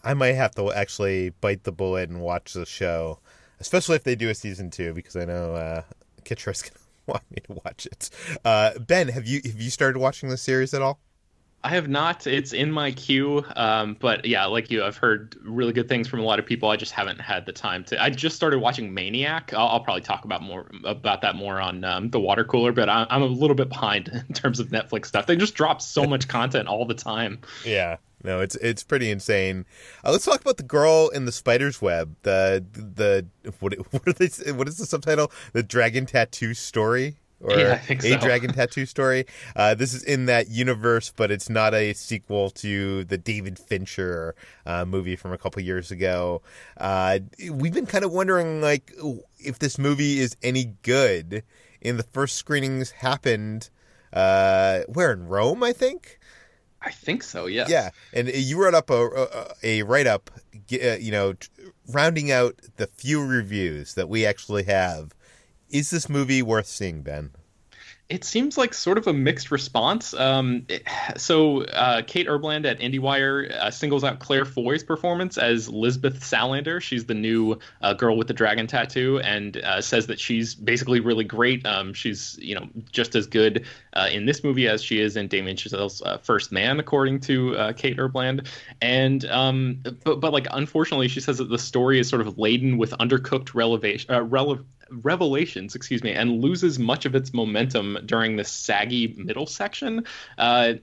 I 0.03 0.13
might 0.13 0.33
have 0.33 0.53
to 0.55 0.71
actually 0.71 1.29
bite 1.29 1.63
the 1.63 1.71
bullet 1.71 2.09
and 2.09 2.21
watch 2.21 2.53
the 2.53 2.65
show, 2.65 3.19
especially 3.61 3.95
if 3.95 4.03
they 4.03 4.15
do 4.15 4.29
a 4.29 4.35
season 4.35 4.69
two, 4.69 4.93
because 4.93 5.15
I 5.15 5.25
know 5.25 5.53
uh, 5.55 5.83
Kitra's 6.23 6.61
gonna 6.63 6.73
want 7.07 7.23
me 7.31 7.37
to 7.47 7.61
watch 7.63 7.85
it. 7.85 8.09
Uh, 8.43 8.77
ben, 8.79 9.07
have 9.07 9.25
you 9.25 9.41
have 9.45 9.61
you 9.61 9.69
started 9.69 9.99
watching 9.99 10.29
the 10.29 10.37
series 10.37 10.73
at 10.73 10.81
all? 10.81 10.99
I 11.63 11.69
have 11.69 11.87
not. 11.87 12.25
It's 12.25 12.53
in 12.53 12.71
my 12.71 12.91
queue, 12.91 13.45
um, 13.55 13.95
but 13.99 14.25
yeah, 14.25 14.45
like 14.45 14.71
you, 14.71 14.83
I've 14.83 14.97
heard 14.97 15.35
really 15.43 15.73
good 15.73 15.87
things 15.87 16.07
from 16.07 16.19
a 16.19 16.23
lot 16.23 16.39
of 16.39 16.45
people. 16.45 16.69
I 16.69 16.75
just 16.75 16.91
haven't 16.91 17.21
had 17.21 17.45
the 17.45 17.51
time 17.51 17.83
to. 17.85 18.01
I 18.01 18.09
just 18.09 18.35
started 18.35 18.59
watching 18.59 18.93
Maniac. 18.93 19.53
I'll, 19.53 19.67
I'll 19.67 19.79
probably 19.79 20.01
talk 20.01 20.25
about 20.25 20.41
more 20.41 20.71
about 20.83 21.21
that 21.21 21.35
more 21.35 21.61
on 21.61 21.83
um, 21.83 22.09
the 22.09 22.19
water 22.19 22.43
cooler, 22.43 22.71
but 22.71 22.89
I, 22.89 23.05
am 23.11 23.21
a 23.21 23.27
little 23.27 23.55
bit 23.55 23.69
behind 23.69 24.07
in 24.27 24.33
terms 24.33 24.59
of 24.59 24.69
Netflix 24.69 25.05
stuff. 25.05 25.27
They 25.27 25.35
just 25.35 25.53
drop 25.53 25.81
so 25.83 26.03
much 26.07 26.27
content 26.27 26.67
all 26.67 26.85
the 26.85 26.95
time. 26.95 27.39
Yeah, 27.63 27.97
no, 28.23 28.41
it's 28.41 28.55
it's 28.55 28.83
pretty 28.83 29.09
insane. 29.11 29.65
Uh, 30.03 30.11
let's 30.11 30.25
talk 30.25 30.41
about 30.41 30.57
the 30.57 30.63
girl 30.63 31.09
in 31.09 31.25
the 31.25 31.31
spider's 31.31 31.81
web. 31.81 32.15
The 32.23 32.63
the 32.73 33.25
what 33.59 33.73
what 33.91 34.07
are 34.07 34.13
they? 34.13 34.51
What 34.51 34.67
is 34.67 34.77
the 34.77 34.85
subtitle? 34.85 35.31
The 35.53 35.63
dragon 35.63 36.05
tattoo 36.05 36.53
story 36.53 37.17
or 37.43 37.57
yeah, 37.57 37.81
a 37.89 37.99
so. 37.99 38.17
dragon 38.17 38.53
tattoo 38.53 38.85
story. 38.85 39.25
Uh, 39.55 39.73
this 39.73 39.93
is 39.93 40.03
in 40.03 40.25
that 40.27 40.49
universe, 40.49 41.11
but 41.15 41.31
it's 41.31 41.49
not 41.49 41.73
a 41.73 41.93
sequel 41.93 42.49
to 42.51 43.03
the 43.05 43.17
David 43.17 43.57
Fincher 43.57 44.35
uh, 44.65 44.85
movie 44.85 45.15
from 45.15 45.33
a 45.33 45.37
couple 45.37 45.61
years 45.61 45.91
ago. 45.91 46.41
Uh, 46.77 47.19
we've 47.51 47.73
been 47.73 47.85
kind 47.85 48.05
of 48.05 48.11
wondering, 48.11 48.61
like, 48.61 48.93
if 49.39 49.59
this 49.59 49.77
movie 49.77 50.19
is 50.19 50.35
any 50.43 50.75
good. 50.83 51.43
In 51.81 51.97
the 51.97 52.03
first 52.03 52.35
screenings 52.35 52.91
happened, 52.91 53.71
uh, 54.13 54.81
where 54.87 55.11
in 55.11 55.27
Rome, 55.27 55.63
I 55.63 55.73
think. 55.73 56.19
I 56.81 56.91
think 56.91 57.23
so. 57.23 57.45
Yes. 57.45 57.69
Yeah, 57.69 57.91
and 58.13 58.27
you 58.27 58.61
wrote 58.61 58.73
up 58.73 58.89
a 58.89 59.05
a, 59.05 59.47
a 59.63 59.83
write 59.83 60.07
up, 60.07 60.31
uh, 60.55 60.97
you 60.99 61.11
know, 61.11 61.33
rounding 61.87 62.31
out 62.31 62.55
the 62.77 62.87
few 62.87 63.23
reviews 63.25 63.93
that 63.93 64.09
we 64.09 64.25
actually 64.25 64.63
have 64.63 65.13
is 65.69 65.89
this 65.89 66.09
movie 66.09 66.41
worth 66.41 66.67
seeing, 66.67 67.01
Ben? 67.01 67.31
It 68.11 68.25
seems 68.25 68.57
like 68.57 68.73
sort 68.73 68.97
of 68.97 69.07
a 69.07 69.13
mixed 69.13 69.51
response. 69.51 70.13
Um, 70.13 70.65
it, 70.67 70.83
so 71.15 71.63
uh, 71.63 72.01
Kate 72.05 72.27
Erbland 72.27 72.65
at 72.65 72.77
IndieWire 72.79 73.51
uh, 73.51 73.71
singles 73.71 74.03
out 74.03 74.19
Claire 74.19 74.43
Foy's 74.43 74.83
performance 74.83 75.37
as 75.37 75.69
Lisbeth 75.69 76.19
Salander. 76.19 76.81
She's 76.81 77.05
the 77.05 77.13
new 77.13 77.57
uh, 77.81 77.93
girl 77.93 78.17
with 78.17 78.27
the 78.27 78.33
dragon 78.33 78.67
tattoo, 78.67 79.21
and 79.21 79.57
uh, 79.57 79.79
says 79.79 80.07
that 80.07 80.19
she's 80.19 80.53
basically 80.53 80.99
really 80.99 81.23
great. 81.23 81.65
Um, 81.65 81.93
she's 81.93 82.37
you 82.41 82.53
know 82.53 82.67
just 82.91 83.15
as 83.15 83.27
good 83.27 83.65
uh, 83.93 84.09
in 84.11 84.25
this 84.25 84.43
movie 84.43 84.67
as 84.67 84.83
she 84.83 84.99
is 84.99 85.15
in 85.15 85.29
Damien 85.29 85.55
Chazelle's 85.55 86.01
uh, 86.01 86.17
First 86.17 86.51
Man, 86.51 86.81
according 86.81 87.21
to 87.21 87.73
Kate 87.77 87.95
Erbland. 87.95 88.45
And 88.81 89.23
um, 89.25 89.81
but 90.03 90.19
but 90.19 90.33
like 90.33 90.47
unfortunately, 90.51 91.07
she 91.07 91.21
says 91.21 91.37
that 91.37 91.49
the 91.49 91.57
story 91.57 91.97
is 91.97 92.09
sort 92.09 92.21
of 92.21 92.37
laden 92.37 92.77
with 92.77 92.91
undercooked 92.91 93.55
relevation. 93.55 94.09
Rele- 94.09 94.65
revelations, 94.91 95.75
excuse 95.75 96.03
me, 96.03 96.11
and 96.11 96.41
loses 96.41 96.79
much 96.79 97.05
of 97.05 97.15
its 97.15 97.33
momentum 97.33 97.97
during 98.05 98.35
the 98.35 98.43
saggy 98.43 99.15
middle 99.17 99.47
section. 99.47 100.05
Uh, 100.37 100.73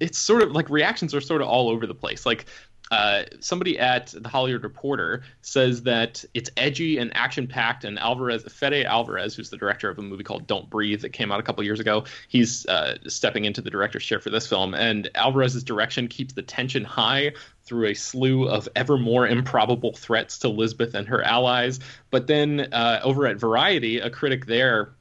it's 0.00 0.18
sort 0.18 0.42
of 0.42 0.52
like 0.52 0.70
reactions 0.70 1.14
are 1.14 1.20
sort 1.20 1.42
of 1.42 1.48
all 1.48 1.68
over 1.68 1.86
the 1.86 1.94
place. 1.94 2.26
Like 2.26 2.46
uh, 2.90 3.24
somebody 3.40 3.78
at 3.78 4.14
the 4.16 4.28
Hollywood 4.28 4.62
Reporter 4.62 5.22
says 5.42 5.82
that 5.82 6.24
it's 6.34 6.50
edgy 6.56 6.98
and 6.98 7.14
action 7.16 7.46
packed. 7.46 7.84
And 7.84 7.98
Alvarez, 7.98 8.44
Fede 8.44 8.86
Alvarez, 8.86 9.34
who's 9.34 9.50
the 9.50 9.56
director 9.56 9.88
of 9.90 9.98
a 9.98 10.02
movie 10.02 10.22
called 10.22 10.46
Don't 10.46 10.70
Breathe 10.70 11.02
that 11.02 11.10
came 11.10 11.32
out 11.32 11.40
a 11.40 11.42
couple 11.42 11.64
years 11.64 11.80
ago, 11.80 12.04
he's 12.28 12.64
uh, 12.66 12.96
stepping 13.08 13.44
into 13.44 13.60
the 13.60 13.70
director's 13.70 14.04
chair 14.04 14.20
for 14.20 14.30
this 14.30 14.46
film. 14.46 14.74
And 14.74 15.10
Alvarez's 15.14 15.64
direction 15.64 16.06
keeps 16.06 16.34
the 16.34 16.42
tension 16.42 16.84
high 16.84 17.32
through 17.66 17.88
a 17.88 17.94
slew 17.94 18.48
of 18.48 18.68
ever 18.74 18.96
more 18.96 19.26
improbable 19.26 19.92
threats 19.92 20.38
to 20.38 20.48
Lisbeth 20.48 20.94
and 20.94 21.08
her 21.08 21.22
allies. 21.22 21.80
But 22.10 22.26
then 22.26 22.60
uh, 22.72 23.00
over 23.02 23.26
at 23.26 23.36
Variety, 23.36 23.98
a 23.98 24.10
critic 24.10 24.46
there 24.46 24.94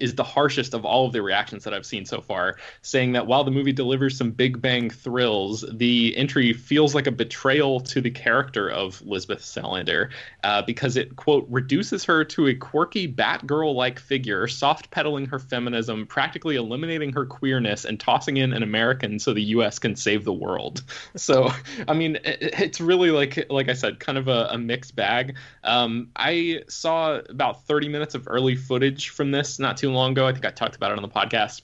is 0.00 0.14
the 0.14 0.24
harshest 0.24 0.74
of 0.74 0.84
all 0.84 1.06
of 1.06 1.12
the 1.12 1.22
reactions 1.22 1.64
that 1.64 1.74
I've 1.74 1.86
seen 1.86 2.04
so 2.04 2.20
far, 2.20 2.56
saying 2.82 3.12
that 3.12 3.26
while 3.26 3.44
the 3.44 3.50
movie 3.50 3.72
delivers 3.72 4.16
some 4.16 4.30
big 4.30 4.60
bang 4.60 4.90
thrills, 4.90 5.64
the 5.72 6.16
entry 6.16 6.52
feels 6.52 6.94
like 6.94 7.06
a 7.06 7.12
betrayal 7.12 7.80
to 7.80 8.00
the 8.00 8.10
character 8.10 8.68
of 8.70 9.00
Lisbeth 9.02 9.40
Salander 9.40 10.10
uh, 10.44 10.62
because 10.62 10.96
it, 10.96 11.16
quote, 11.16 11.46
reduces 11.48 12.04
her 12.04 12.24
to 12.24 12.48
a 12.48 12.54
quirky 12.54 13.10
Batgirl 13.10 13.74
like 13.74 13.98
figure, 13.98 14.46
soft 14.46 14.90
pedaling 14.90 15.26
her 15.26 15.38
feminism, 15.38 16.06
practically 16.06 16.56
eliminating 16.56 17.12
her 17.12 17.26
queerness, 17.26 17.84
and 17.84 17.98
tossing 17.98 18.36
in 18.36 18.52
an 18.52 18.62
American 18.62 19.18
so 19.18 19.32
the 19.32 19.42
U.S. 19.42 19.78
can 19.78 19.96
save 19.96 20.24
the 20.24 20.32
world. 20.32 20.82
So, 21.16 21.50
I 21.88 21.94
mean, 21.94 22.16
it, 22.24 22.38
it's 22.40 22.80
really 22.80 23.10
like, 23.10 23.46
like 23.50 23.68
I 23.68 23.72
said, 23.72 24.00
kind 24.00 24.18
of 24.18 24.28
a, 24.28 24.48
a 24.50 24.58
mixed 24.58 24.94
bag. 24.94 25.36
Um, 25.64 26.10
I 26.14 26.62
saw 26.68 27.20
about 27.28 27.64
30 27.66 27.88
minutes 27.88 28.14
of 28.14 28.28
early 28.28 28.54
footage 28.54 29.08
from 29.10 29.30
this 29.30 29.58
not 29.58 29.76
too 29.76 29.85
too 29.86 29.92
long 29.92 30.12
ago. 30.12 30.26
I 30.26 30.32
think 30.32 30.44
I 30.44 30.50
talked 30.50 30.74
about 30.74 30.90
it 30.90 30.98
on 30.98 31.02
the 31.02 31.08
podcast, 31.08 31.62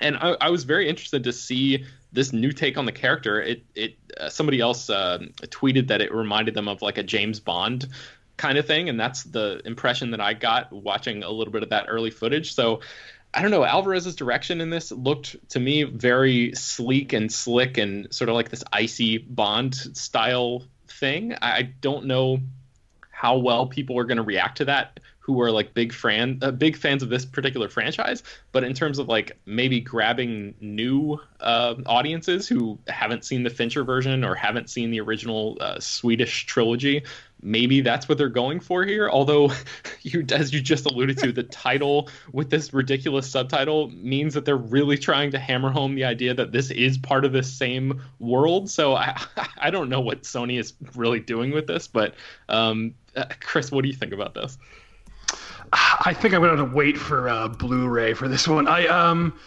and 0.00 0.16
I, 0.16 0.36
I 0.40 0.50
was 0.50 0.64
very 0.64 0.86
interested 0.88 1.24
to 1.24 1.32
see 1.32 1.84
this 2.12 2.32
new 2.32 2.52
take 2.52 2.76
on 2.76 2.84
the 2.84 2.92
character. 2.92 3.40
It 3.40 3.64
it 3.74 3.96
uh, 4.20 4.28
somebody 4.28 4.60
else 4.60 4.90
uh, 4.90 5.18
tweeted 5.44 5.88
that 5.88 6.02
it 6.02 6.12
reminded 6.14 6.54
them 6.54 6.68
of 6.68 6.82
like 6.82 6.98
a 6.98 7.02
James 7.02 7.40
Bond 7.40 7.86
kind 8.36 8.58
of 8.58 8.66
thing, 8.66 8.90
and 8.90 9.00
that's 9.00 9.22
the 9.22 9.62
impression 9.64 10.10
that 10.10 10.20
I 10.20 10.34
got 10.34 10.72
watching 10.72 11.22
a 11.22 11.30
little 11.30 11.52
bit 11.52 11.62
of 11.62 11.70
that 11.70 11.86
early 11.88 12.10
footage. 12.10 12.54
So. 12.54 12.80
I 13.36 13.42
don't 13.42 13.50
know. 13.50 13.64
Alvarez's 13.64 14.14
direction 14.14 14.60
in 14.60 14.70
this 14.70 14.92
looked 14.92 15.48
to 15.48 15.58
me 15.58 15.82
very 15.82 16.52
sleek 16.54 17.12
and 17.12 17.32
slick 17.32 17.78
and 17.78 18.14
sort 18.14 18.28
of 18.28 18.36
like 18.36 18.48
this 18.48 18.62
icy 18.72 19.18
Bond 19.18 19.74
style 19.74 20.62
thing. 20.86 21.34
I 21.42 21.62
don't 21.62 22.04
know 22.04 22.38
how 23.10 23.38
well 23.38 23.66
people 23.66 23.98
are 23.98 24.04
going 24.04 24.18
to 24.18 24.22
react 24.22 24.58
to 24.58 24.66
that 24.66 25.00
who 25.24 25.40
are 25.40 25.50
like 25.50 25.72
big 25.74 25.92
fan 25.92 26.38
uh, 26.42 26.50
big 26.50 26.76
fans 26.76 27.02
of 27.02 27.08
this 27.08 27.24
particular 27.24 27.68
franchise 27.68 28.22
but 28.52 28.64
in 28.64 28.74
terms 28.74 28.98
of 28.98 29.08
like 29.08 29.32
maybe 29.46 29.80
grabbing 29.80 30.54
new 30.60 31.18
uh, 31.40 31.74
audiences 31.86 32.46
who 32.46 32.78
haven't 32.88 33.24
seen 33.24 33.42
the 33.42 33.50
fincher 33.50 33.84
version 33.84 34.24
or 34.24 34.34
haven't 34.34 34.68
seen 34.68 34.90
the 34.90 35.00
original 35.00 35.56
uh, 35.60 35.78
swedish 35.80 36.46
trilogy 36.46 37.02
maybe 37.44 37.82
that's 37.82 38.08
what 38.08 38.18
they're 38.18 38.28
going 38.28 38.58
for 38.58 38.84
here. 38.84 39.08
Although 39.08 39.52
you 40.02 40.24
as 40.32 40.52
you 40.52 40.60
just 40.60 40.86
alluded 40.86 41.18
to 41.18 41.30
the 41.30 41.42
title 41.44 42.08
with 42.32 42.50
this 42.50 42.72
ridiculous 42.72 43.30
subtitle 43.30 43.90
means 43.90 44.34
that 44.34 44.44
they're 44.44 44.56
really 44.56 44.98
trying 44.98 45.30
to 45.32 45.38
hammer 45.38 45.70
home 45.70 45.94
the 45.94 46.04
idea 46.04 46.34
that 46.34 46.50
this 46.50 46.70
is 46.70 46.98
part 46.98 47.24
of 47.24 47.32
the 47.32 47.42
same 47.42 48.02
world. 48.18 48.68
So 48.70 48.94
i 48.94 49.20
i 49.58 49.70
don't 49.70 49.88
know 49.88 50.00
what 50.00 50.22
sony 50.22 50.58
is 50.58 50.72
really 50.94 51.20
doing 51.20 51.52
with 51.52 51.66
this 51.66 51.86
but 51.86 52.14
um, 52.48 52.94
uh, 53.14 53.24
chris 53.40 53.70
what 53.70 53.82
do 53.82 53.88
you 53.88 53.94
think 53.94 54.12
about 54.12 54.34
this 54.34 54.56
I 55.74 56.14
think 56.14 56.34
I'm 56.34 56.40
gonna 56.40 56.56
have 56.56 56.68
to 56.68 56.74
wait 56.74 56.96
for 56.96 57.28
uh, 57.28 57.48
Blu-ray 57.48 58.14
for 58.14 58.28
this 58.28 58.46
one. 58.46 58.68
I 58.68 58.86
um, 58.86 59.38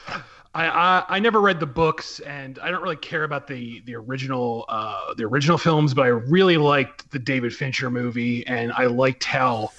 I, 0.53 0.67
I, 0.67 1.03
I 1.07 1.19
never 1.19 1.39
read 1.39 1.59
the 1.59 1.67
books, 1.67 2.19
and 2.21 2.59
I 2.59 2.71
don't 2.71 2.81
really 2.81 2.95
care 2.97 3.23
about 3.23 3.47
the 3.47 3.81
the 3.81 3.95
original 3.95 4.65
uh, 4.67 5.13
the 5.13 5.23
original 5.23 5.57
films, 5.57 5.93
but 5.93 6.01
I 6.03 6.07
really 6.07 6.57
liked 6.57 7.09
the 7.11 7.19
David 7.19 7.55
Fincher 7.55 7.89
movie, 7.89 8.45
and 8.47 8.71
I 8.73 8.85
liked 8.87 9.23
how 9.23 9.69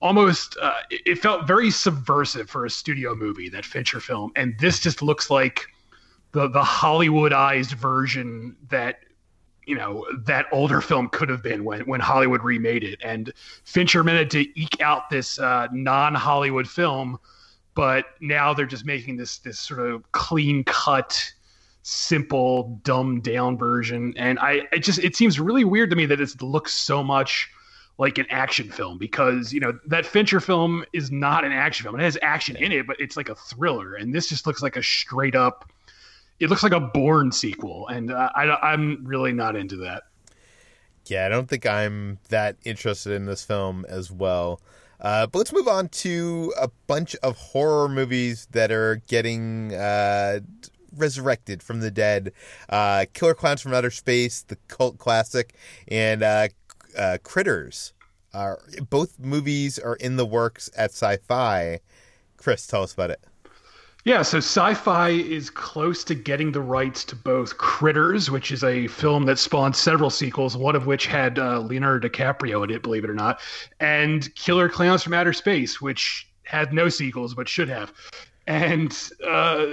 almost 0.00 0.56
uh, 0.60 0.72
it 0.90 1.18
felt 1.18 1.46
very 1.46 1.70
subversive 1.70 2.48
for 2.48 2.64
a 2.64 2.70
studio 2.70 3.14
movie 3.14 3.48
that 3.50 3.64
Fincher 3.64 4.00
film, 4.00 4.32
and 4.36 4.58
this 4.58 4.80
just 4.80 5.02
looks 5.02 5.30
like 5.30 5.66
the 6.32 6.48
the 6.48 6.62
Hollywoodized 6.62 7.74
version 7.74 8.56
that 8.70 9.00
you 9.66 9.76
know 9.76 10.06
that 10.26 10.46
older 10.52 10.80
film 10.80 11.08
could 11.08 11.28
have 11.28 11.42
been 11.42 11.64
when 11.64 11.82
when 11.82 12.00
Hollywood 12.00 12.42
remade 12.42 12.84
it. 12.84 12.98
And 13.02 13.32
Fincher 13.64 14.02
managed 14.02 14.32
to 14.32 14.60
eke 14.60 14.80
out 14.80 15.10
this 15.10 15.38
uh, 15.38 15.68
non 15.72 16.14
Hollywood 16.14 16.68
film, 16.68 17.18
but 17.74 18.06
now 18.20 18.54
they're 18.54 18.66
just 18.66 18.84
making 18.84 19.16
this 19.16 19.38
this 19.38 19.58
sort 19.58 19.80
of 19.80 20.10
clean 20.12 20.64
cut 20.64 21.32
simple 21.82 22.80
dumbed 22.84 23.22
down 23.22 23.56
version. 23.56 24.14
And 24.16 24.38
i 24.38 24.62
it 24.72 24.80
just 24.80 24.98
it 25.00 25.16
seems 25.16 25.40
really 25.40 25.64
weird 25.64 25.90
to 25.90 25.96
me 25.96 26.06
that 26.06 26.20
it 26.20 26.42
looks 26.42 26.74
so 26.74 27.02
much 27.02 27.48
like 27.98 28.16
an 28.16 28.26
action 28.30 28.70
film 28.70 28.96
because 28.96 29.52
you 29.52 29.60
know 29.60 29.78
that 29.86 30.06
fincher 30.06 30.40
film 30.40 30.84
is 30.92 31.10
not 31.10 31.44
an 31.44 31.52
action 31.52 31.84
film. 31.84 31.98
It 31.98 32.02
has 32.02 32.18
action 32.22 32.56
in 32.56 32.72
it 32.72 32.86
but 32.86 32.96
it's 33.00 33.16
like 33.16 33.28
a 33.28 33.34
thriller. 33.34 33.94
And 33.94 34.14
this 34.14 34.28
just 34.28 34.46
looks 34.46 34.62
like 34.62 34.76
a 34.76 34.82
straight 34.82 35.34
up 35.34 35.70
it 36.40 36.48
looks 36.48 36.62
like 36.62 36.72
a 36.72 36.80
Bourne 36.80 37.30
sequel, 37.30 37.86
and 37.88 38.10
uh, 38.10 38.30
I, 38.34 38.72
I'm 38.72 39.04
really 39.04 39.32
not 39.32 39.56
into 39.56 39.76
that. 39.76 40.04
Yeah, 41.06 41.26
I 41.26 41.28
don't 41.28 41.48
think 41.48 41.66
I'm 41.66 42.18
that 42.28 42.56
interested 42.64 43.12
in 43.12 43.26
this 43.26 43.44
film 43.44 43.84
as 43.88 44.10
well. 44.10 44.60
Uh, 45.00 45.26
but 45.26 45.38
let's 45.38 45.52
move 45.52 45.68
on 45.68 45.88
to 45.88 46.52
a 46.60 46.68
bunch 46.86 47.14
of 47.16 47.36
horror 47.36 47.88
movies 47.88 48.46
that 48.52 48.70
are 48.70 48.96
getting 49.06 49.74
uh, 49.74 50.40
resurrected 50.96 51.62
from 51.62 51.80
the 51.80 51.90
dead. 51.90 52.32
Uh, 52.68 53.06
Killer 53.12 53.34
Clowns 53.34 53.62
from 53.62 53.72
Outer 53.72 53.90
Space, 53.90 54.42
the 54.42 54.56
cult 54.68 54.98
classic, 54.98 55.54
and 55.88 56.22
uh, 56.22 56.48
uh, 56.96 57.18
Critters. 57.22 57.92
Are 58.32 58.60
both 58.88 59.18
movies 59.18 59.76
are 59.76 59.96
in 59.96 60.14
the 60.14 60.26
works 60.26 60.70
at 60.76 60.92
Syfy. 60.92 61.80
Chris, 62.36 62.66
tell 62.66 62.84
us 62.84 62.92
about 62.92 63.10
it. 63.10 63.24
Yeah, 64.04 64.22
so 64.22 64.38
Syfy 64.38 65.28
is 65.28 65.50
close 65.50 66.04
to 66.04 66.14
getting 66.14 66.52
the 66.52 66.60
rights 66.62 67.04
to 67.04 67.16
both 67.16 67.58
Critters, 67.58 68.30
which 68.30 68.50
is 68.50 68.64
a 68.64 68.86
film 68.86 69.26
that 69.26 69.38
spawned 69.38 69.76
several 69.76 70.08
sequels, 70.08 70.56
one 70.56 70.74
of 70.74 70.86
which 70.86 71.04
had 71.06 71.38
uh, 71.38 71.60
Leonardo 71.60 72.08
DiCaprio 72.08 72.64
in 72.64 72.70
it, 72.70 72.82
believe 72.82 73.04
it 73.04 73.10
or 73.10 73.14
not, 73.14 73.40
and 73.78 74.34
Killer 74.36 74.70
Clowns 74.70 75.02
from 75.02 75.12
Outer 75.12 75.34
Space, 75.34 75.82
which 75.82 76.30
had 76.44 76.72
no 76.72 76.88
sequels 76.88 77.34
but 77.34 77.46
should 77.46 77.68
have. 77.68 77.92
And 78.46 78.96
uh, 79.28 79.66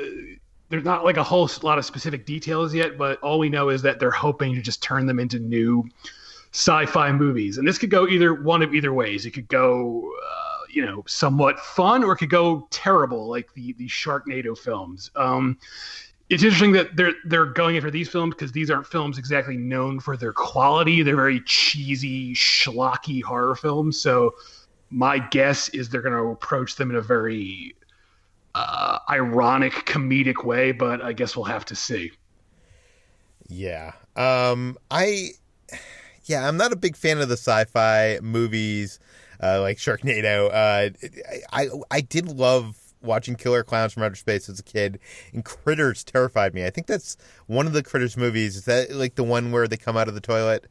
there's 0.68 0.84
not 0.84 1.06
like 1.06 1.16
a 1.16 1.24
whole 1.24 1.50
lot 1.64 1.78
of 1.78 1.86
specific 1.86 2.26
details 2.26 2.74
yet, 2.74 2.98
but 2.98 3.22
all 3.22 3.40
we 3.40 3.48
know 3.48 3.70
is 3.70 3.82
that 3.84 4.00
they're 4.00 4.12
hoping 4.12 4.54
to 4.56 4.62
just 4.62 4.84
turn 4.84 5.06
them 5.06 5.20
into 5.20 5.40
new 5.40 5.88
sci-fi 6.52 7.14
movies, 7.14 7.58
and 7.58 7.66
this 7.66 7.78
could 7.78 7.90
go 7.90 8.08
either 8.08 8.34
one 8.34 8.62
of 8.62 8.74
either 8.74 8.92
ways. 8.92 9.26
It 9.26 9.32
could 9.32 9.48
go. 9.48 10.12
Uh, 10.22 10.47
you 10.70 10.86
know 10.86 11.04
somewhat 11.08 11.60
fun 11.60 12.04
or 12.04 12.14
it 12.14 12.18
could 12.18 12.30
go 12.30 12.68
terrible 12.72 13.28
like 13.28 13.54
the 13.54 13.74
the 13.74 13.88
Sharknado 13.88 14.58
films. 14.58 15.12
Um, 15.16 15.58
it's 16.30 16.44
interesting 16.44 16.74
that 16.74 16.96
they're 16.96 17.14
they're 17.26 17.46
going 17.46 17.78
after 17.78 17.92
these 17.92 18.10
films 18.10 18.36
because 18.36 18.52
these 18.52 18.70
aren't 18.70 18.88
films 18.88 19.18
exactly 19.18 19.56
known 19.56 20.00
for 20.00 20.18
their 20.18 20.34
quality. 20.34 21.02
They're 21.02 21.16
very 21.16 21.42
cheesy, 21.42 22.34
schlocky 22.34 23.24
horror 23.24 23.56
films. 23.56 24.00
So 24.00 24.36
my 24.90 25.20
guess 25.20 25.70
is 25.70 25.90
they're 25.90 26.02
going 26.02 26.14
to 26.14 26.32
approach 26.32 26.76
them 26.76 26.90
in 26.90 26.98
a 26.98 27.02
very 27.02 27.76
uh, 28.56 29.00
ironic, 29.10 29.74
comedic 29.86 30.44
way. 30.44 30.74
But 30.74 31.02
I 31.02 31.14
guess 31.14 31.36
we'll 31.36 31.46
have 31.46 31.66
to 31.66 31.76
see. 31.76 32.12
Yeah. 33.48 33.94
Um. 34.16 34.78
I. 34.92 35.32
Yeah, 36.26 36.46
I'm 36.46 36.58
not 36.58 36.74
a 36.74 36.76
big 36.76 36.98
fan 36.98 37.20
of 37.20 37.30
the 37.30 37.38
sci-fi 37.38 38.20
movies 38.22 39.00
uh, 39.42 39.62
like 39.62 39.78
Sharknado. 39.78 40.48
Uh, 40.48 41.08
I 41.52 41.70
I 41.92 42.02
did 42.02 42.28
love 42.28 42.78
watching 43.02 43.36
Killer 43.36 43.64
Clowns 43.64 43.94
from 43.94 44.04
Outer 44.04 44.16
Space 44.16 44.50
as 44.50 44.60
a 44.60 44.64
kid, 44.64 45.00
and 45.34 45.44
Critters 45.44 46.04
terrified 46.04 46.54
me. 46.54 46.66
I 46.66 46.70
think 46.70 46.88
that's 46.88 47.18
one 47.48 47.68
of 47.68 47.74
the 47.74 47.84
Critters 47.84 48.18
movies. 48.18 48.56
Is 48.56 48.66
that 48.66 48.92
like 48.92 49.16
the 49.16 49.24
one 49.24 49.52
where 49.52 49.68
they 49.68 49.78
come 49.78 49.98
out 49.98 50.08
of 50.08 50.14
the 50.14 50.22
toilet? 50.22 50.68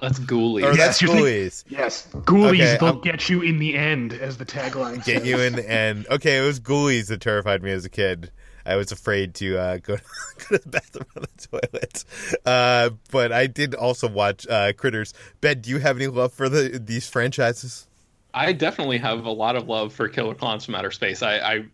That's 0.00 0.18
Ghoulies. 0.18 0.64
Or 0.64 0.76
that's 0.76 1.00
Ghoulies. 1.00 1.64
Yes, 1.68 2.08
Ghoulies. 2.12 2.54
Okay, 2.54 2.76
they'll 2.80 3.00
get 3.00 3.28
you 3.28 3.42
in 3.42 3.58
the 3.58 3.76
end, 3.76 4.12
as 4.12 4.38
the 4.38 4.44
tagline. 4.44 5.04
Get 5.04 5.18
says. 5.18 5.26
you 5.26 5.38
in 5.38 5.54
the 5.54 5.70
end. 5.70 6.06
Okay, 6.10 6.38
it 6.38 6.42
was 6.42 6.58
Ghoulies 6.58 7.08
that 7.08 7.20
terrified 7.20 7.62
me 7.62 7.70
as 7.70 7.84
a 7.84 7.88
kid. 7.88 8.32
I 8.66 8.76
was 8.76 8.92
afraid 8.92 9.34
to 9.36 9.58
uh, 9.58 9.76
go, 9.82 9.96
go 9.96 10.56
to 10.56 10.58
the 10.58 10.68
bathroom 10.68 11.06
on 11.16 11.22
the 11.22 11.48
toilet. 11.48 12.04
Uh, 12.44 12.90
but 13.10 13.32
I 13.32 13.46
did 13.46 13.74
also 13.74 14.08
watch 14.08 14.46
uh, 14.48 14.72
Critters. 14.72 15.14
Ben, 15.40 15.60
do 15.60 15.70
you 15.70 15.78
have 15.78 15.96
any 15.96 16.06
love 16.06 16.32
for 16.32 16.48
the 16.48 16.78
these 16.78 17.08
franchises? 17.08 17.86
I 18.34 18.52
definitely 18.52 18.98
have 18.98 19.26
a 19.26 19.30
lot 19.30 19.54
of 19.54 19.68
love 19.68 19.92
for 19.92 20.08
Killer 20.08 20.34
Clowns 20.34 20.64
from 20.64 20.74
Outer 20.74 20.90
Space. 20.90 21.22
I, 21.22 21.36
I, 21.36 21.64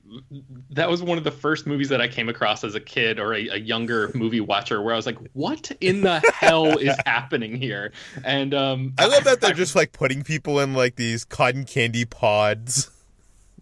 that 0.69 0.91
was 0.91 1.03
one 1.03 1.17
of 1.17 1.25
the 1.25 1.31
first 1.31 1.67
movies 1.67 1.89
that 1.89 2.03
I 2.03 2.09
came 2.09 2.29
across 2.29 2.63
as 2.65 2.75
a 2.75 2.81
kid 2.81 3.19
or 3.19 3.33
a, 3.33 3.49
a 3.49 3.57
younger 3.57 4.11
movie 4.15 4.43
watcher 4.43 4.83
where 4.83 4.93
I 4.93 4.97
was 4.97 5.07
like, 5.07 5.17
"What 5.33 5.73
in 5.81 6.03
the 6.03 6.21
hell 6.35 6.77
is 6.79 6.95
happening 7.07 7.57
here?" 7.57 7.93
And 8.25 8.53
um, 8.53 8.93
I 8.99 9.07
love 9.07 9.25
that 9.25 9.41
they're 9.41 9.51
I, 9.51 9.55
just 9.55 9.75
like 9.75 9.93
putting 9.93 10.23
people 10.23 10.61
in 10.61 10.75
like 10.75 10.97
these 10.97 11.25
cotton 11.25 11.65
candy 11.65 12.05
pods. 12.05 12.91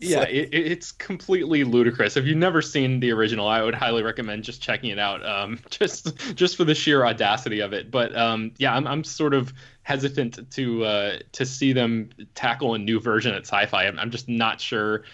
Yeah, 0.01 0.23
it, 0.23 0.51
it's 0.53 0.93
completely 0.93 1.65
ludicrous. 1.65 2.17
If 2.17 2.25
you've 2.25 2.37
never 2.37 2.63
seen 2.63 3.01
the 3.01 3.11
original, 3.13 3.49
I 3.49 3.63
would 3.63 3.75
highly 3.75 4.03
recommend 4.03 4.45
just 4.45 4.63
checking 4.63 4.91
it 4.91 4.99
out, 4.99 5.27
um, 5.27 5.59
just 5.71 6.35
just 6.37 6.57
for 6.57 6.65
the 6.65 6.75
sheer 6.75 7.05
audacity 7.05 7.61
of 7.61 7.73
it. 7.73 7.91
But 7.91 8.17
um, 8.17 8.53
yeah, 8.59 8.75
I'm 8.75 8.87
I'm 8.87 9.05
sort 9.05 9.35
of 9.35 9.53
hesitant 9.83 10.51
to 10.53 10.85
uh, 10.85 11.19
to 11.33 11.47
see 11.47 11.73
them 11.73 12.11
tackle 12.35 12.75
a 12.75 12.79
new 12.79 13.01
version 13.01 13.35
at 13.35 13.45
Syfy. 13.45 13.89
I'm, 13.89 13.99
I'm 13.99 14.11
just 14.11 14.29
not 14.29 14.61
sure. 14.61 15.05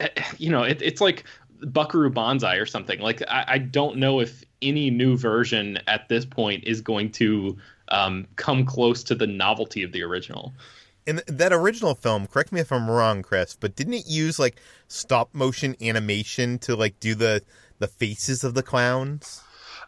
Eh, 0.00 0.08
you 0.38 0.50
know, 0.50 0.62
it, 0.62 0.82
it's 0.82 1.00
like 1.00 1.24
Buckaroo 1.60 2.10
Banzai 2.10 2.56
or 2.56 2.66
something. 2.66 3.00
Like 3.00 3.22
I, 3.28 3.44
I, 3.48 3.58
don't 3.58 3.96
know 3.96 4.20
if 4.20 4.42
any 4.60 4.90
new 4.90 5.16
version 5.16 5.78
at 5.86 6.08
this 6.08 6.24
point 6.24 6.64
is 6.64 6.80
going 6.80 7.12
to 7.12 7.56
um, 7.88 8.26
come 8.36 8.66
close 8.66 9.04
to 9.04 9.14
the 9.14 9.26
novelty 9.26 9.82
of 9.82 9.92
the 9.92 10.02
original 10.02 10.52
in 11.06 11.20
that 11.26 11.52
original 11.52 11.94
film, 11.94 12.26
correct 12.26 12.52
me 12.52 12.60
if 12.60 12.72
I'm 12.72 12.90
wrong, 12.90 13.22
Chris, 13.22 13.56
but 13.58 13.76
didn't 13.76 13.94
it 13.94 14.06
use 14.06 14.38
like 14.38 14.60
stop 14.88 15.34
motion 15.34 15.76
animation 15.80 16.58
to 16.60 16.76
like 16.76 16.98
do 17.00 17.14
the 17.14 17.42
the 17.78 17.88
faces 17.88 18.44
of 18.44 18.54
the 18.54 18.62
clowns? 18.62 19.42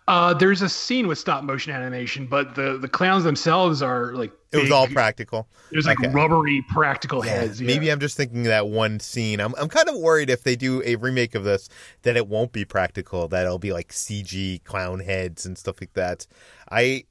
Uh, 0.09 0.33
there's 0.35 0.63
a 0.63 0.69
scene 0.69 1.09
with 1.09 1.19
stop 1.19 1.43
motion 1.43 1.73
animation, 1.73 2.27
but 2.27 2.55
the 2.55 2.79
the 2.79 2.89
clowns 2.89 3.25
themselves 3.25 3.83
are 3.83 4.13
like 4.13 4.31
big, 4.51 4.61
it 4.61 4.63
was 4.63 4.71
all 4.71 4.87
practical. 4.87 5.49
There's 5.73 5.87
like 5.87 5.99
okay. 5.99 6.11
rubbery 6.11 6.65
practical 6.69 7.25
yeah, 7.25 7.33
heads. 7.33 7.61
Yeah. 7.61 7.67
Maybe 7.67 7.91
I'm 7.91 7.99
just 7.99 8.17
thinking 8.17 8.41
of 8.41 8.47
that 8.47 8.69
one 8.69 9.01
scene. 9.01 9.41
I'm 9.41 9.55
I'm 9.57 9.69
kind 9.69 9.89
of 9.89 9.97
worried 9.97 10.31
if 10.31 10.45
they 10.45 10.55
do 10.55 10.81
a 10.85 10.95
remake 10.95 11.35
of 11.35 11.43
this 11.43 11.69
that 12.03 12.17
it 12.17 12.29
won't 12.29 12.53
be 12.53 12.65
practical. 12.65 13.27
That 13.27 13.47
it'll 13.47 13.59
be 13.59 13.73
like 13.73 13.89
CG 13.89 14.63
clown 14.63 15.01
heads 15.01 15.45
and 15.45 15.59
stuff 15.59 15.81
like 15.81 15.95
that. 15.95 16.29
I 16.71 17.05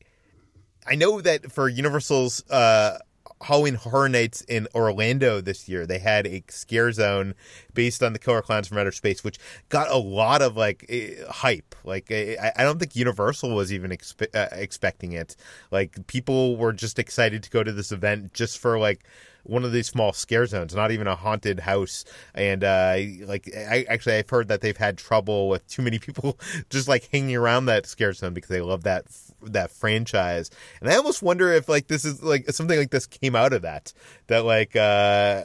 I 0.88 0.96
know 0.96 1.20
that 1.20 1.52
for 1.52 1.68
Universal's 1.68 2.50
uh, 2.50 3.00
Halloween 3.42 3.76
Horror 3.76 4.10
Nights 4.10 4.42
in 4.42 4.68
Orlando 4.74 5.42
this 5.42 5.68
year, 5.68 5.86
they 5.86 6.00
had 6.00 6.26
a 6.26 6.44
scare 6.50 6.92
zone 6.92 7.36
based 7.74 8.02
on 8.02 8.14
the 8.14 8.20
Killer 8.20 8.42
Clowns 8.42 8.68
from 8.68 8.78
Outer 8.78 8.92
Space, 8.92 9.24
which 9.24 9.38
got 9.70 9.90
a 9.92 9.98
lot 9.98 10.42
of 10.42 10.56
like 10.56 10.86
eh, 10.90 11.16
hype. 11.30 11.76
Like 11.84 12.10
eh, 12.10 12.36
I, 12.42 12.62
I 12.62 12.64
don't 12.64 12.80
think 12.80 12.96
Universal 12.96 13.54
was 13.54 13.74
even 13.74 13.92
expe- 13.92 14.34
uh, 14.34 14.48
expecting 14.54 15.12
it. 15.12 15.36
Like 15.70 16.08
people 16.08 16.58
were 16.58 16.74
just 16.74 16.98
excited 16.98 17.44
to 17.44 17.50
go 17.50 17.64
to 17.64 17.72
this 17.72 17.92
event 17.92 18.34
just 18.34 18.58
for 18.58 18.80
like 18.80 19.06
one 19.46 19.64
of 19.64 19.72
these 19.72 19.88
small 19.88 20.12
scare 20.12 20.46
zones, 20.46 20.74
not 20.74 20.92
even 20.92 21.08
a 21.08 21.16
haunted 21.16 21.60
house. 21.60 22.04
And 22.34 22.64
uh, 22.64 22.98
like, 23.26 23.50
I 23.56 23.86
actually 23.88 24.16
I've 24.16 24.30
heard 24.30 24.48
that 24.48 24.62
they've 24.62 24.76
had 24.76 24.98
trouble 24.98 25.50
with 25.50 25.68
too 25.68 25.82
many 25.82 26.00
people 26.00 26.40
just 26.70 26.88
like 26.88 27.10
hanging 27.12 27.36
around 27.36 27.66
that 27.66 27.86
scare 27.86 28.14
zone 28.14 28.34
because 28.34 28.50
they 28.50 28.62
love 28.62 28.84
that 28.84 29.06
that 29.44 29.72
franchise. 29.72 30.50
And 30.82 30.90
I 30.90 30.96
almost 30.96 31.22
wonder 31.22 31.52
if 31.52 31.70
like 31.70 31.88
this 31.88 32.06
is 32.06 32.22
like 32.24 32.50
something 32.52 32.78
like 32.78 32.92
this 32.92 33.08
came 33.08 33.36
out 33.36 33.54
of 33.54 33.64
that. 33.64 33.94
That 34.28 34.46
like 34.46 34.76
uh, 34.76 35.44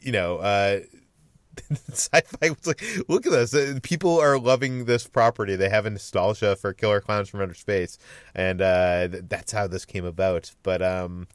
you 0.00 0.12
know. 0.12 0.38
Uh, 0.38 0.80
Syfy 1.90 2.50
was 2.50 2.66
like, 2.68 2.82
look 3.08 3.26
at 3.26 3.32
this. 3.32 3.52
Uh, 3.52 3.80
people 3.82 4.20
are 4.20 4.38
loving 4.38 4.84
this 4.84 5.08
property. 5.08 5.56
They 5.56 5.68
have 5.68 5.86
a 5.86 5.90
nostalgia 5.90 6.54
for 6.54 6.72
Killer 6.72 7.00
Clowns 7.00 7.28
from 7.28 7.40
Outer 7.40 7.54
Space, 7.54 7.98
and 8.32 8.62
uh, 8.62 9.08
that's 9.10 9.50
how 9.50 9.66
this 9.66 9.84
came 9.84 10.04
about. 10.04 10.52
But 10.62 10.82
um, 10.82 11.26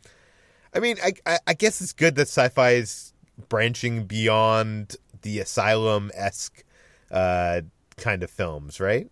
I 0.74 0.80
mean, 0.80 0.98
I, 1.04 1.14
I, 1.26 1.40
I 1.48 1.54
guess 1.54 1.82
it's 1.82 1.94
good 1.94 2.16
that 2.16 2.28
Syfy 2.28 2.76
is 2.76 3.14
branching 3.50 4.06
beyond 4.06 4.96
the 5.22 5.40
asylum 5.40 6.12
esque 6.14 6.64
uh, 7.12 7.62
kind 7.98 8.24
of 8.24 8.30
films, 8.30 8.80
right? 8.80 9.12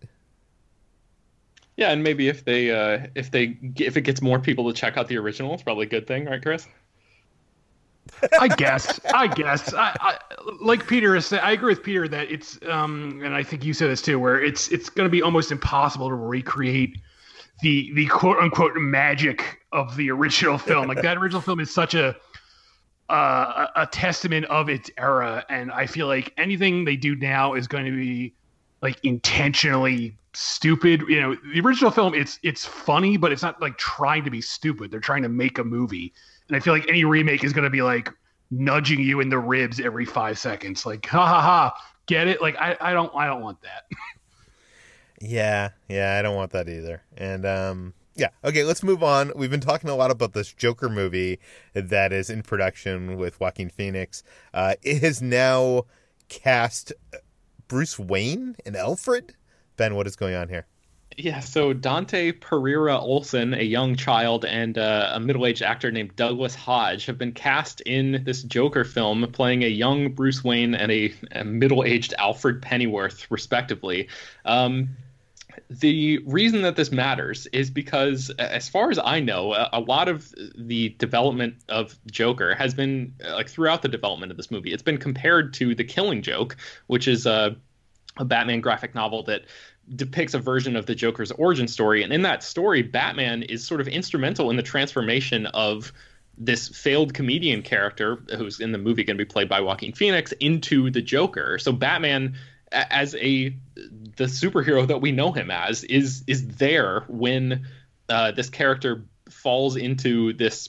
Yeah, 1.76 1.90
and 1.90 2.02
maybe 2.02 2.28
if 2.28 2.44
they 2.44 2.70
uh, 2.70 3.06
if 3.14 3.30
they 3.30 3.58
if 3.76 3.96
it 3.96 4.02
gets 4.02 4.20
more 4.20 4.38
people 4.38 4.70
to 4.70 4.78
check 4.78 4.96
out 4.96 5.08
the 5.08 5.16
original, 5.16 5.54
it's 5.54 5.62
probably 5.62 5.86
a 5.86 5.88
good 5.88 6.06
thing, 6.06 6.26
right, 6.26 6.42
Chris? 6.42 6.68
I 8.38 8.48
guess. 8.48 9.00
I 9.14 9.26
guess. 9.26 9.72
I, 9.72 9.96
I, 10.00 10.18
like 10.60 10.86
Peter 10.86 11.16
is. 11.16 11.32
I 11.32 11.52
agree 11.52 11.72
with 11.72 11.82
Peter 11.82 12.08
that 12.08 12.30
it's. 12.30 12.58
Um, 12.68 13.22
and 13.24 13.34
I 13.34 13.42
think 13.42 13.64
you 13.64 13.72
said 13.72 13.88
this 13.88 14.02
too, 14.02 14.18
where 14.18 14.42
it's 14.42 14.68
it's 14.68 14.90
going 14.90 15.06
to 15.06 15.10
be 15.10 15.22
almost 15.22 15.50
impossible 15.50 16.08
to 16.08 16.14
recreate 16.14 16.98
the 17.62 17.92
the 17.94 18.06
quote 18.06 18.38
unquote 18.38 18.76
magic 18.76 19.60
of 19.72 19.96
the 19.96 20.10
original 20.10 20.58
film. 20.58 20.88
like 20.88 21.02
that 21.02 21.16
original 21.16 21.40
film 21.40 21.60
is 21.60 21.72
such 21.72 21.94
a 21.94 22.16
uh, 23.08 23.66
a 23.76 23.86
testament 23.86 24.46
of 24.46 24.68
its 24.68 24.90
era, 24.98 25.44
and 25.48 25.70
I 25.70 25.86
feel 25.86 26.06
like 26.06 26.32
anything 26.36 26.84
they 26.84 26.96
do 26.96 27.14
now 27.16 27.54
is 27.54 27.66
going 27.68 27.84
to 27.84 27.92
be 27.92 28.34
like 28.82 28.98
intentionally 29.04 30.16
stupid. 30.34 31.02
You 31.08 31.20
know, 31.20 31.36
the 31.52 31.60
original 31.60 31.90
film 31.90 32.14
it's 32.14 32.38
it's 32.42 32.64
funny, 32.66 33.16
but 33.16 33.32
it's 33.32 33.42
not 33.42 33.60
like 33.62 33.78
trying 33.78 34.24
to 34.24 34.30
be 34.30 34.40
stupid. 34.40 34.90
They're 34.90 35.00
trying 35.00 35.22
to 35.22 35.28
make 35.28 35.58
a 35.58 35.64
movie, 35.64 36.12
and 36.48 36.56
I 36.56 36.60
feel 36.60 36.74
like 36.74 36.88
any 36.88 37.04
remake 37.04 37.44
is 37.44 37.52
going 37.52 37.64
to 37.64 37.70
be 37.70 37.82
like 37.82 38.10
nudging 38.50 39.00
you 39.00 39.20
in 39.20 39.30
the 39.30 39.38
ribs 39.38 39.80
every 39.80 40.04
five 40.04 40.38
seconds, 40.38 40.84
like 40.84 41.06
ha 41.06 41.26
ha 41.26 41.40
ha, 41.40 41.74
get 42.06 42.28
it? 42.28 42.42
Like 42.42 42.56
I 42.56 42.76
I 42.80 42.92
don't 42.92 43.12
I 43.14 43.26
don't 43.26 43.40
want 43.40 43.62
that. 43.62 43.84
Yeah, 45.24 45.70
yeah, 45.88 46.16
I 46.18 46.22
don't 46.22 46.34
want 46.34 46.50
that 46.50 46.68
either. 46.68 47.00
And 47.16 47.46
um 47.46 47.94
yeah, 48.14 48.28
okay, 48.44 48.64
let's 48.64 48.82
move 48.82 49.02
on. 49.02 49.32
We've 49.36 49.50
been 49.50 49.60
talking 49.60 49.88
a 49.88 49.94
lot 49.94 50.10
about 50.10 50.32
this 50.32 50.52
Joker 50.52 50.88
movie 50.88 51.38
that 51.74 52.12
is 52.12 52.28
in 52.28 52.42
production 52.42 53.16
with 53.16 53.40
Joaquin 53.40 53.70
Phoenix. 53.70 54.22
Uh, 54.52 54.74
it 54.82 55.02
has 55.02 55.22
now 55.22 55.84
cast 56.28 56.92
Bruce 57.72 57.98
Wayne 57.98 58.54
and 58.66 58.76
Alfred. 58.76 59.34
Ben, 59.78 59.94
what 59.94 60.06
is 60.06 60.14
going 60.14 60.34
on 60.34 60.50
here? 60.50 60.66
Yeah, 61.16 61.40
so 61.40 61.72
Dante 61.72 62.30
Pereira 62.32 62.98
Olson, 62.98 63.54
a 63.54 63.62
young 63.62 63.96
child, 63.96 64.44
and 64.44 64.76
uh, 64.76 65.12
a 65.14 65.18
middle 65.18 65.46
aged 65.46 65.62
actor 65.62 65.90
named 65.90 66.14
Douglas 66.14 66.54
Hodge 66.54 67.06
have 67.06 67.16
been 67.16 67.32
cast 67.32 67.80
in 67.80 68.24
this 68.24 68.42
Joker 68.42 68.84
film, 68.84 69.26
playing 69.32 69.64
a 69.64 69.68
young 69.68 70.12
Bruce 70.12 70.44
Wayne 70.44 70.74
and 70.74 70.92
a, 70.92 71.14
a 71.30 71.44
middle 71.44 71.82
aged 71.82 72.12
Alfred 72.18 72.60
Pennyworth, 72.60 73.26
respectively. 73.30 74.06
Um, 74.44 74.90
the 75.68 76.18
reason 76.26 76.62
that 76.62 76.76
this 76.76 76.92
matters 76.92 77.46
is 77.52 77.70
because, 77.70 78.30
as 78.38 78.68
far 78.68 78.90
as 78.90 78.98
I 78.98 79.20
know, 79.20 79.54
a, 79.72 79.80
lot 79.80 80.08
of 80.08 80.32
the 80.56 80.90
development 80.98 81.56
of 81.68 81.98
Joker 82.10 82.54
has 82.54 82.74
been 82.74 83.14
uh, 83.24 83.34
like 83.34 83.48
throughout 83.48 83.82
the 83.82 83.88
development 83.88 84.30
of 84.30 84.36
this 84.36 84.50
movie. 84.50 84.72
It's 84.72 84.82
been 84.82 84.98
compared 84.98 85.54
to 85.54 85.74
The 85.74 85.84
Killing 85.84 86.22
Joke, 86.22 86.56
which 86.86 87.08
is 87.08 87.26
a, 87.26 87.56
a 88.16 88.24
Batman 88.24 88.60
graphic 88.60 88.94
novel 88.94 89.22
that 89.24 89.42
depicts 89.96 90.34
a 90.34 90.38
version 90.38 90.76
of 90.76 90.86
the 90.86 90.94
Joker's 90.94 91.32
origin 91.32 91.68
story. 91.68 92.02
And 92.02 92.12
in 92.12 92.22
that 92.22 92.42
story, 92.42 92.82
Batman 92.82 93.42
is 93.42 93.66
sort 93.66 93.80
of 93.80 93.88
instrumental 93.88 94.50
in 94.50 94.56
the 94.56 94.62
transformation 94.62 95.46
of 95.46 95.92
this 96.38 96.68
failed 96.68 97.14
comedian 97.14 97.62
character 97.62 98.22
who's 98.36 98.60
in 98.60 98.72
the 98.72 98.78
movie 98.78 99.04
going 99.04 99.18
to 99.18 99.24
be 99.24 99.28
played 99.28 99.48
by 99.48 99.60
Joaquin 99.60 99.92
Phoenix 99.92 100.32
into 100.32 100.90
the 100.90 101.02
Joker. 101.02 101.58
So 101.58 101.72
Batman 101.72 102.34
as 102.72 103.14
a 103.14 103.54
the 104.16 104.24
superhero 104.24 104.86
that 104.86 105.00
we 105.00 105.12
know 105.12 105.32
him 105.32 105.50
as 105.50 105.84
is 105.84 106.24
is 106.26 106.46
there 106.56 107.04
when 107.08 107.66
uh, 108.08 108.32
this 108.32 108.50
character 108.50 109.04
falls 109.30 109.76
into 109.76 110.32
this 110.34 110.68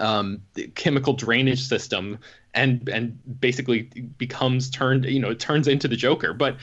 um, 0.00 0.42
chemical 0.74 1.12
drainage 1.12 1.62
system 1.62 2.18
and 2.54 2.88
and 2.88 3.18
basically 3.40 3.82
becomes 4.18 4.70
turned 4.70 5.04
you 5.04 5.20
know 5.20 5.34
turns 5.34 5.68
into 5.68 5.88
the 5.88 5.96
Joker. 5.96 6.32
But 6.32 6.56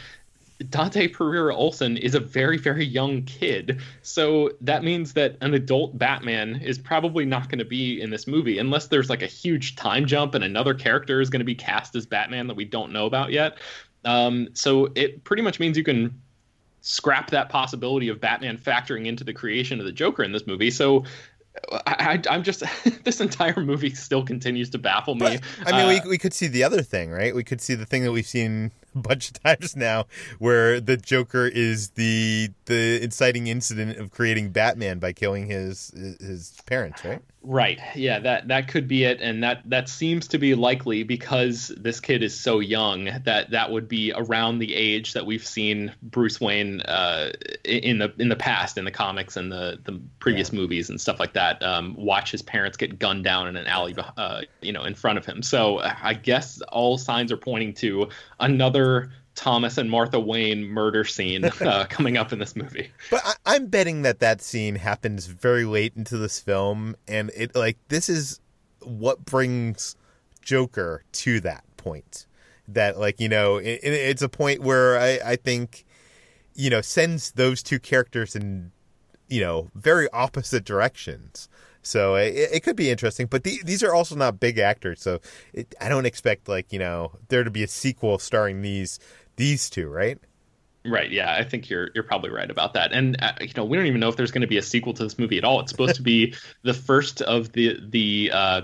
Dante 0.70 1.10
Pereira 1.10 1.54
Olson 1.54 1.98
is 1.98 2.16
a 2.16 2.20
very 2.20 2.58
very 2.58 2.86
young 2.86 3.24
kid, 3.24 3.82
so 4.02 4.52
that 4.62 4.84
means 4.84 5.14
that 5.14 5.38
an 5.42 5.54
adult 5.54 5.98
Batman 5.98 6.62
is 6.62 6.78
probably 6.78 7.26
not 7.26 7.50
going 7.50 7.60
to 7.60 7.66
be 7.66 8.02
in 8.02 8.10
this 8.10 8.26
movie 8.26 8.58
unless 8.58 8.88
there's 8.88 9.10
like 9.10 9.22
a 9.22 9.28
huge 9.28 9.76
time 9.76 10.06
jump 10.06 10.34
and 10.34 10.44
another 10.44 10.74
character 10.74 11.22
is 11.22 11.30
going 11.30 11.42
to 11.42 11.46
be 11.46 11.56
cast 11.56 11.96
as 11.96 12.06
Batman 12.06 12.48
that 12.48 12.56
we 12.56 12.66
don't 12.66 12.92
know 12.92 13.06
about 13.06 13.32
yet. 13.32 13.58
Um, 14.06 14.50
so 14.54 14.92
it 14.96 15.24
pretty 15.24 15.42
much 15.42 15.60
means 15.60 15.78
you 15.78 15.84
can 15.84 16.22
scrap 16.82 17.32
that 17.32 17.50
possibility 17.50 18.10
of 18.10 18.22
Batman 18.22 18.58
factoring 18.58 19.08
into 19.08 19.24
the 19.24 19.34
creation 19.34 19.80
of 19.80 19.86
the 19.86 19.92
Joker 19.92 20.24
in 20.24 20.32
this 20.32 20.46
movie. 20.46 20.70
So 20.72 21.04
I, 21.88 22.22
am 22.30 22.44
just 22.44 22.64
this 23.04 23.22
entire 23.22 23.60
movie 23.62 23.94
still 23.96 24.24
continues 24.24 24.70
to 24.72 24.78
baffle 24.78 25.16
me. 25.16 25.40
But, 25.60 25.68
I 25.68 25.72
mean, 25.72 25.86
uh, 25.86 26.04
we 26.06 26.10
we 26.12 26.18
could 26.18 26.34
see 26.34 26.48
the 26.48 26.64
other 26.64 26.82
thing, 26.82 27.12
right? 27.12 27.34
We 27.34 27.44
could 27.44 27.62
see 27.62 27.76
the 27.76 27.86
thing 27.86 28.04
that 28.04 28.12
we've 28.12 28.28
seen 28.28 28.72
a 28.94 29.00
bunch 29.00 29.30
of 29.30 29.42
times 29.44 29.76
now, 29.76 30.06
where 30.40 30.80
the 30.80 30.98
Joker 30.98 31.48
is 31.48 31.92
the 31.92 32.50
the 32.66 33.02
inciting 33.02 33.48
incident 33.48 33.98
of 33.98 34.12
creating 34.12 34.52
Batman 34.52 35.00
by 35.00 35.14
killing 35.14 35.48
his 35.48 35.92
his 36.20 36.54
parents, 36.66 37.04
right? 37.04 37.22
Right. 37.48 37.80
Yeah, 37.94 38.18
that 38.20 38.48
that 38.48 38.68
could 38.68 38.88
be 38.88 39.04
it, 39.04 39.22
and 39.22 39.44
that 39.44 39.62
that 39.66 39.88
seems 39.88 40.28
to 40.30 40.40
be 40.40 40.56
likely 40.56 41.04
because 41.04 41.68
this 41.78 42.00
kid 42.00 42.24
is 42.24 42.38
so 42.38 42.60
young 42.60 43.12
that 43.24 43.52
that 43.52 43.72
would 43.72 43.88
be 43.88 44.12
around 44.16 44.58
the 44.58 44.74
age 44.74 45.14
that 45.14 45.28
we've 45.28 45.46
seen 45.46 45.94
Bruce 46.02 46.42
Wayne 46.42 46.82
uh, 46.82 47.34
in 47.64 48.00
the 48.00 48.12
in 48.18 48.30
the 48.30 48.36
past 48.36 48.80
in 48.80 48.86
the 48.86 48.92
comics 48.92 49.38
and 49.38 49.52
the 49.52 49.80
the 49.84 50.02
previous 50.18 50.52
yeah. 50.52 50.60
movies 50.60 50.90
and 50.90 51.00
stuff 51.00 51.20
like 51.20 51.34
that. 51.34 51.62
Um, 51.62 51.94
watch 51.96 52.32
his 52.32 52.42
parents 52.42 52.78
get 52.78 52.98
gunned 52.98 53.24
down 53.24 53.48
in 53.48 53.56
an 53.58 53.68
alley, 53.68 53.96
uh, 54.18 54.42
you 54.62 54.74
know, 54.74 54.84
in 54.84 54.96
front 54.96 55.20
of 55.20 55.26
him. 55.26 55.44
So 55.44 55.82
I 55.82 56.16
guess 56.16 56.62
all 56.70 56.98
signs 56.98 57.32
are 57.32 57.38
pointing 57.38 57.76
to 57.76 58.10
another 58.40 59.12
Thomas 59.36 59.78
and 59.78 59.90
Martha 59.90 60.20
Wayne 60.20 60.64
murder 60.64 61.04
scene 61.04 61.46
uh, 61.62 61.86
coming 61.90 62.18
up 62.18 62.34
in 62.34 62.40
this 62.40 62.56
movie. 62.56 62.90
But 63.12 63.22
I, 63.46 63.56
am 63.56 63.68
betting 63.68 64.02
that 64.02 64.20
that 64.20 64.42
scene 64.42 64.76
happens 64.76 65.28
very 65.28 65.66
late 65.66 65.94
into 65.96 66.18
this 66.18 66.40
film, 66.40 66.96
and 67.08 67.32
it 67.36 67.56
like 67.56 67.78
this 67.90 68.10
is 68.10 68.40
what 68.82 69.26
brings 69.26 69.96
Joker 70.42 71.04
to 71.12 71.40
that 71.42 71.64
point. 71.78 72.26
that 72.68 72.98
like 72.98 73.20
you 73.20 73.30
know 73.30 73.58
it, 73.58 73.80
it's 73.84 74.22
a 74.22 74.30
point 74.30 74.62
where 74.62 74.98
I, 75.00 75.20
I 75.24 75.36
think 75.36 75.86
you 76.56 76.70
know 76.70 76.82
sends 76.82 77.32
those 77.34 77.62
two 77.62 77.80
characters 77.80 78.36
in 78.36 78.72
you 79.28 79.42
know 79.42 79.70
very 79.76 80.10
opposite 80.12 80.64
directions 80.64 81.50
so 81.82 82.16
it, 82.16 82.34
it 82.34 82.64
could 82.64 82.76
be 82.76 82.90
interesting 82.90 83.28
but 83.28 83.44
the, 83.44 83.60
these 83.64 83.84
are 83.84 83.94
also 83.94 84.16
not 84.16 84.40
big 84.40 84.58
actors 84.58 85.02
so 85.02 85.20
it, 85.54 85.76
i 85.82 85.90
don't 85.90 86.06
expect 86.06 86.48
like 86.48 86.72
you 86.72 86.80
know 86.80 87.12
there 87.28 87.44
to 87.44 87.52
be 87.52 87.64
a 87.64 87.68
sequel 87.68 88.18
starring 88.18 88.62
these 88.62 89.00
these 89.36 89.70
two 89.70 89.90
right 89.90 90.20
Right. 90.88 91.10
Yeah, 91.10 91.34
I 91.34 91.44
think 91.44 91.70
you're 91.70 91.90
you're 91.96 92.04
probably 92.04 92.30
right 92.30 92.50
about 92.50 92.74
that. 92.76 92.92
And 92.92 93.22
uh, 93.22 93.34
you 93.42 93.50
know, 93.58 93.66
we 93.66 93.76
don't 93.76 93.88
even 93.88 94.00
know 94.00 94.10
if 94.10 94.18
there's 94.18 94.32
going 94.32 94.42
to 94.42 94.48
be 94.48 94.58
a 94.58 94.62
sequel 94.62 94.94
to 94.94 95.04
this 95.04 95.18
movie 95.18 95.38
at 95.38 95.44
all. 95.44 95.60
It's 95.60 95.72
supposed 95.72 95.96
to 95.96 96.04
be 96.04 96.36
the 96.62 96.76
first 96.76 97.22
of 97.24 97.52
the 97.54 97.80
the 97.82 98.32
uh, 98.32 98.62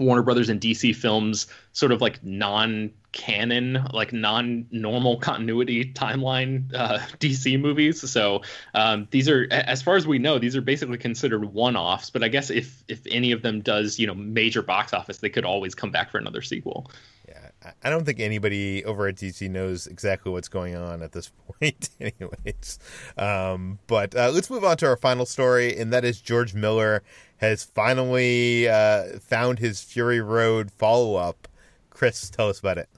Warner 0.00 0.22
Brothers 0.22 0.48
and 0.48 0.60
DC 0.60 0.96
films, 0.96 1.46
sort 1.72 1.92
of 1.92 2.00
like 2.00 2.24
non 2.24 2.90
canon, 3.12 3.86
like 3.92 4.12
non 4.12 4.66
normal 4.72 5.18
continuity 5.18 5.92
timeline 5.92 6.74
uh, 6.74 6.98
DC 7.20 7.60
movies. 7.60 8.08
So 8.10 8.42
um, 8.74 9.06
these 9.10 9.28
are, 9.28 9.46
as 9.50 9.80
far 9.82 9.96
as 9.96 10.06
we 10.06 10.18
know, 10.18 10.38
these 10.40 10.56
are 10.56 10.60
basically 10.60 10.98
considered 10.98 11.44
one 11.44 11.76
offs. 11.76 12.10
But 12.10 12.24
I 12.24 12.28
guess 12.28 12.50
if 12.50 12.82
if 12.88 13.06
any 13.08 13.32
of 13.32 13.42
them 13.42 13.60
does, 13.60 13.98
you 13.98 14.06
know, 14.06 14.14
major 14.14 14.62
box 14.62 14.92
office, 14.92 15.18
they 15.18 15.30
could 15.30 15.44
always 15.44 15.74
come 15.74 15.90
back 15.90 16.10
for 16.10 16.18
another 16.18 16.42
sequel. 16.42 16.90
Yeah, 17.28 17.43
I 17.82 17.90
don't 17.90 18.04
think 18.04 18.20
anybody 18.20 18.84
over 18.84 19.06
at 19.06 19.16
DC 19.16 19.50
knows 19.50 19.86
exactly 19.86 20.30
what's 20.32 20.48
going 20.48 20.76
on 20.76 21.02
at 21.02 21.12
this 21.12 21.30
point, 21.60 21.90
anyways. 22.00 22.78
Um, 23.16 23.78
but 23.86 24.14
uh, 24.14 24.30
let's 24.32 24.50
move 24.50 24.64
on 24.64 24.76
to 24.78 24.86
our 24.86 24.96
final 24.96 25.26
story, 25.26 25.78
and 25.78 25.92
that 25.92 26.04
is 26.04 26.20
George 26.20 26.54
Miller 26.54 27.02
has 27.38 27.64
finally 27.64 28.68
uh, 28.68 29.18
found 29.20 29.58
his 29.58 29.82
Fury 29.82 30.20
Road 30.20 30.70
follow 30.70 31.16
up. 31.16 31.48
Chris, 31.90 32.30
tell 32.30 32.48
us 32.48 32.58
about 32.58 32.78
it. 32.78 32.88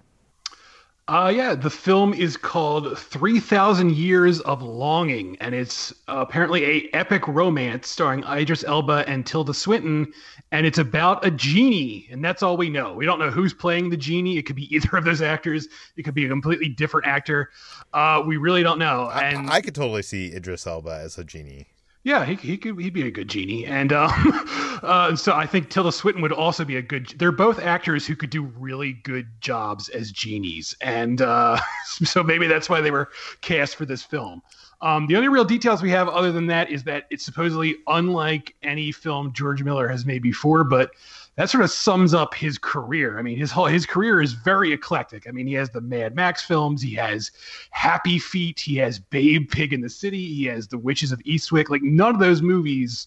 Uh, 1.08 1.32
yeah, 1.32 1.54
the 1.54 1.70
film 1.70 2.12
is 2.12 2.36
called 2.36 2.98
3000 2.98 3.92
Years 3.92 4.40
of 4.40 4.60
Longing, 4.60 5.36
and 5.40 5.54
it's 5.54 5.92
uh, 6.08 6.16
apparently 6.16 6.64
a 6.64 6.90
epic 6.94 7.28
romance 7.28 7.88
starring 7.88 8.24
Idris 8.24 8.64
Elba 8.64 9.04
and 9.06 9.24
Tilda 9.24 9.54
Swinton, 9.54 10.12
and 10.50 10.66
it's 10.66 10.78
about 10.78 11.24
a 11.24 11.30
genie, 11.30 12.08
and 12.10 12.24
that's 12.24 12.42
all 12.42 12.56
we 12.56 12.68
know. 12.68 12.92
We 12.92 13.06
don't 13.06 13.20
know 13.20 13.30
who's 13.30 13.54
playing 13.54 13.90
the 13.90 13.96
genie. 13.96 14.36
It 14.36 14.46
could 14.46 14.56
be 14.56 14.74
either 14.74 14.96
of 14.96 15.04
those 15.04 15.22
actors. 15.22 15.68
It 15.96 16.02
could 16.02 16.14
be 16.14 16.24
a 16.24 16.28
completely 16.28 16.68
different 16.68 17.06
actor. 17.06 17.50
Uh, 17.92 18.24
we 18.26 18.36
really 18.36 18.64
don't 18.64 18.80
know. 18.80 19.08
And 19.10 19.48
I, 19.48 19.56
I 19.56 19.60
could 19.60 19.76
totally 19.76 20.02
see 20.02 20.34
Idris 20.34 20.66
Elba 20.66 21.02
as 21.04 21.18
a 21.18 21.24
genie. 21.24 21.68
Yeah, 22.06 22.24
he, 22.24 22.36
he 22.36 22.56
could 22.56 22.78
he'd 22.78 22.92
be 22.92 23.08
a 23.08 23.10
good 23.10 23.26
genie, 23.26 23.66
and 23.66 23.92
um, 23.92 24.12
uh, 24.84 25.16
so 25.16 25.32
I 25.32 25.44
think 25.44 25.70
Tilda 25.70 25.90
Swinton 25.90 26.22
would 26.22 26.30
also 26.30 26.64
be 26.64 26.76
a 26.76 26.82
good. 26.82 27.12
They're 27.18 27.32
both 27.32 27.58
actors 27.58 28.06
who 28.06 28.14
could 28.14 28.30
do 28.30 28.42
really 28.42 28.92
good 28.92 29.26
jobs 29.40 29.88
as 29.88 30.12
genies, 30.12 30.72
and 30.80 31.20
uh, 31.20 31.58
so 31.84 32.22
maybe 32.22 32.46
that's 32.46 32.70
why 32.70 32.80
they 32.80 32.92
were 32.92 33.08
cast 33.40 33.74
for 33.74 33.86
this 33.86 34.04
film. 34.04 34.40
Um, 34.82 35.08
the 35.08 35.16
only 35.16 35.26
real 35.26 35.44
details 35.44 35.82
we 35.82 35.90
have, 35.90 36.06
other 36.08 36.30
than 36.30 36.46
that, 36.46 36.70
is 36.70 36.84
that 36.84 37.06
it's 37.10 37.24
supposedly 37.24 37.74
unlike 37.88 38.54
any 38.62 38.92
film 38.92 39.32
George 39.32 39.64
Miller 39.64 39.88
has 39.88 40.06
made 40.06 40.22
before, 40.22 40.62
but 40.62 40.92
that 41.36 41.50
sort 41.50 41.62
of 41.62 41.70
sums 41.70 42.14
up 42.14 42.34
his 42.34 42.58
career. 42.58 43.18
I 43.18 43.22
mean, 43.22 43.38
his 43.38 43.50
whole 43.50 43.66
his 43.66 43.86
career 43.86 44.20
is 44.20 44.32
very 44.32 44.72
eclectic. 44.72 45.26
I 45.28 45.30
mean, 45.30 45.46
he 45.46 45.54
has 45.54 45.70
the 45.70 45.80
Mad 45.80 46.14
Max 46.14 46.42
films, 46.42 46.82
he 46.82 46.94
has 46.94 47.30
Happy 47.70 48.18
Feet, 48.18 48.58
he 48.58 48.76
has 48.76 48.98
Babe 48.98 49.50
Pig 49.50 49.72
in 49.72 49.82
the 49.82 49.90
City, 49.90 50.34
he 50.34 50.44
has 50.46 50.68
The 50.68 50.78
Witches 50.78 51.12
of 51.12 51.20
Eastwick. 51.20 51.68
Like 51.68 51.82
none 51.82 52.14
of 52.14 52.20
those 52.20 52.42
movies 52.42 53.06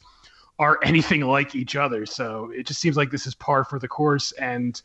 are 0.59 0.79
anything 0.83 1.21
like 1.21 1.55
each 1.55 1.75
other. 1.75 2.05
So 2.05 2.51
it 2.55 2.67
just 2.67 2.79
seems 2.79 2.97
like 2.97 3.11
this 3.11 3.25
is 3.25 3.35
par 3.35 3.63
for 3.63 3.79
the 3.79 3.87
course 3.87 4.31
and 4.33 4.81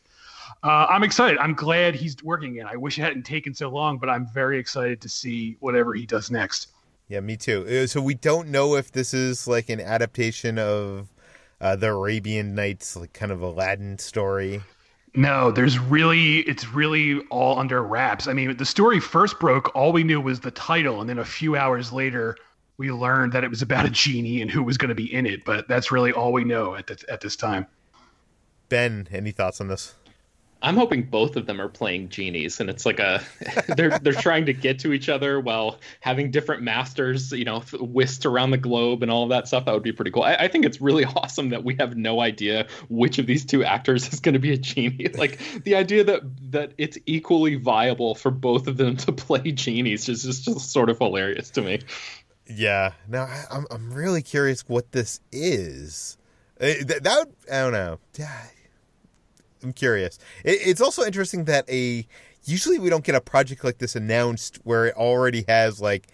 uh, 0.63 0.87
I'm 0.89 1.03
excited. 1.03 1.37
I'm 1.39 1.53
glad 1.53 1.95
he's 1.95 2.15
working 2.23 2.57
in. 2.57 2.65
I 2.65 2.75
wish 2.75 2.97
it 2.97 3.01
hadn't 3.01 3.23
taken 3.23 3.53
so 3.53 3.69
long, 3.69 3.97
but 3.97 4.09
I'm 4.09 4.27
very 4.27 4.57
excited 4.57 5.01
to 5.01 5.09
see 5.09 5.57
whatever 5.59 5.93
he 5.93 6.05
does 6.05 6.31
next. 6.31 6.69
Yeah, 7.07 7.19
me 7.19 7.37
too. 7.37 7.65
Uh, 7.67 7.87
so 7.87 8.01
we 8.01 8.15
don't 8.15 8.49
know 8.49 8.75
if 8.75 8.91
this 8.91 9.13
is 9.13 9.47
like 9.47 9.69
an 9.69 9.79
adaptation 9.79 10.57
of 10.57 11.07
uh, 11.61 11.75
the 11.75 11.87
Arabian 11.87 12.55
Nights, 12.55 12.95
like 12.95 13.13
kind 13.13 13.31
of 13.31 13.41
Aladdin 13.41 13.97
story? 13.97 14.61
No, 15.13 15.51
there's 15.51 15.79
really 15.79 16.39
it's 16.39 16.67
really 16.67 17.19
all 17.29 17.57
under 17.57 17.81
wraps. 17.81 18.27
I 18.27 18.33
mean, 18.33 18.57
the 18.57 18.65
story 18.65 18.99
first 18.99 19.39
broke, 19.39 19.73
all 19.75 19.93
we 19.93 20.03
knew 20.03 20.19
was 20.19 20.41
the 20.41 20.51
title, 20.51 20.99
and 20.99 21.09
then 21.09 21.19
a 21.19 21.25
few 21.25 21.55
hours 21.55 21.93
later, 21.93 22.35
we 22.77 22.91
learned 22.91 23.31
that 23.31 23.43
it 23.43 23.49
was 23.49 23.61
about 23.61 23.85
a 23.85 23.89
genie 23.89 24.41
and 24.41 24.51
who 24.51 24.61
was 24.61 24.77
going 24.77 24.89
to 24.89 24.95
be 24.95 25.11
in 25.13 25.25
it. 25.25 25.45
But 25.45 25.67
that's 25.67 25.91
really 25.91 26.11
all 26.11 26.33
we 26.33 26.43
know 26.43 26.75
at 26.75 26.87
the, 26.87 27.01
at 27.09 27.21
this 27.21 27.35
time. 27.35 27.65
Ben, 28.67 29.07
any 29.11 29.31
thoughts 29.31 29.61
on 29.61 29.67
this? 29.69 29.95
I'm 30.65 30.77
hoping 30.77 31.03
both 31.03 31.35
of 31.35 31.45
them 31.45 31.61
are 31.61 31.69
playing 31.69 32.09
genies, 32.09 32.59
and 32.59 32.71
it's 32.71 32.87
like 32.87 32.97
a 32.99 33.21
they're 33.77 33.99
they're 33.99 34.13
trying 34.13 34.47
to 34.47 34.53
get 34.53 34.79
to 34.79 34.93
each 34.93 35.09
other 35.09 35.39
while 35.39 35.79
having 35.99 36.31
different 36.31 36.63
masters, 36.63 37.31
you 37.31 37.45
know, 37.45 37.59
whisked 37.79 38.25
around 38.25 38.49
the 38.49 38.57
globe 38.57 39.03
and 39.03 39.11
all 39.11 39.21
of 39.21 39.29
that 39.29 39.47
stuff. 39.47 39.65
That 39.65 39.73
would 39.75 39.83
be 39.83 39.91
pretty 39.91 40.09
cool. 40.09 40.23
I, 40.23 40.35
I 40.35 40.47
think 40.47 40.65
it's 40.65 40.81
really 40.81 41.05
awesome 41.15 41.49
that 41.49 41.63
we 41.63 41.75
have 41.75 41.95
no 41.95 42.19
idea 42.19 42.67
which 42.89 43.19
of 43.19 43.27
these 43.27 43.45
two 43.45 43.63
actors 43.63 44.11
is 44.11 44.19
going 44.19 44.33
to 44.33 44.39
be 44.39 44.51
a 44.51 44.57
genie. 44.57 45.09
Like 45.15 45.39
the 45.63 45.75
idea 45.75 46.03
that 46.03 46.21
that 46.51 46.73
it's 46.77 46.97
equally 47.05 47.55
viable 47.55 48.15
for 48.15 48.31
both 48.31 48.67
of 48.67 48.77
them 48.77 48.97
to 48.97 49.11
play 49.11 49.51
genies 49.51 50.09
is 50.09 50.23
just, 50.23 50.45
just 50.45 50.71
sort 50.71 50.89
of 50.89 50.97
hilarious 50.97 51.51
to 51.51 51.61
me. 51.61 51.81
Yeah. 52.47 52.93
Now 53.07 53.27
I'm 53.51 53.65
I'm 53.71 53.93
really 53.93 54.23
curious 54.23 54.67
what 54.67 54.91
this 54.91 55.21
is. 55.31 56.17
Uh, 56.59 56.73
that, 56.85 57.03
that 57.03 57.27
I 57.51 57.61
don't 57.61 57.73
know. 57.73 57.99
Yeah 58.17 58.45
I'm 59.63 59.73
curious. 59.73 60.19
It, 60.43 60.59
it's 60.65 60.81
also 60.81 61.03
interesting 61.03 61.45
that 61.45 61.69
a 61.69 62.07
usually 62.45 62.79
we 62.79 62.89
don't 62.89 63.03
get 63.03 63.15
a 63.15 63.21
project 63.21 63.63
like 63.63 63.79
this 63.79 63.95
announced 63.95 64.59
where 64.63 64.85
it 64.85 64.95
already 64.95 65.45
has 65.47 65.81
like 65.81 66.07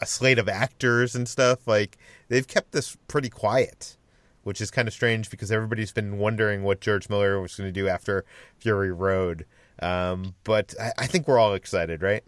a 0.00 0.06
slate 0.06 0.38
of 0.38 0.48
actors 0.48 1.14
and 1.14 1.28
stuff. 1.28 1.66
Like 1.66 1.98
they've 2.28 2.46
kept 2.46 2.72
this 2.72 2.96
pretty 3.08 3.30
quiet, 3.30 3.96
which 4.42 4.60
is 4.60 4.70
kind 4.70 4.88
of 4.88 4.94
strange 4.94 5.30
because 5.30 5.50
everybody's 5.50 5.92
been 5.92 6.18
wondering 6.18 6.62
what 6.62 6.80
George 6.80 7.08
Miller 7.08 7.40
was 7.40 7.54
going 7.56 7.68
to 7.68 7.72
do 7.72 7.88
after 7.88 8.24
Fury 8.58 8.92
Road. 8.92 9.46
Um, 9.80 10.34
but 10.44 10.74
I, 10.80 10.92
I 10.98 11.06
think 11.06 11.28
we're 11.28 11.38
all 11.38 11.54
excited, 11.54 12.02
right? 12.02 12.24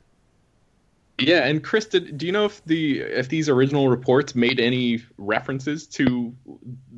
Yeah, 1.20 1.46
and 1.46 1.64
Chris, 1.64 1.86
did, 1.86 2.16
do 2.16 2.26
you 2.26 2.32
know 2.32 2.44
if 2.44 2.64
the 2.64 3.00
if 3.00 3.28
these 3.28 3.48
original 3.48 3.88
reports 3.88 4.36
made 4.36 4.60
any 4.60 5.02
references 5.16 5.86
to 5.88 6.32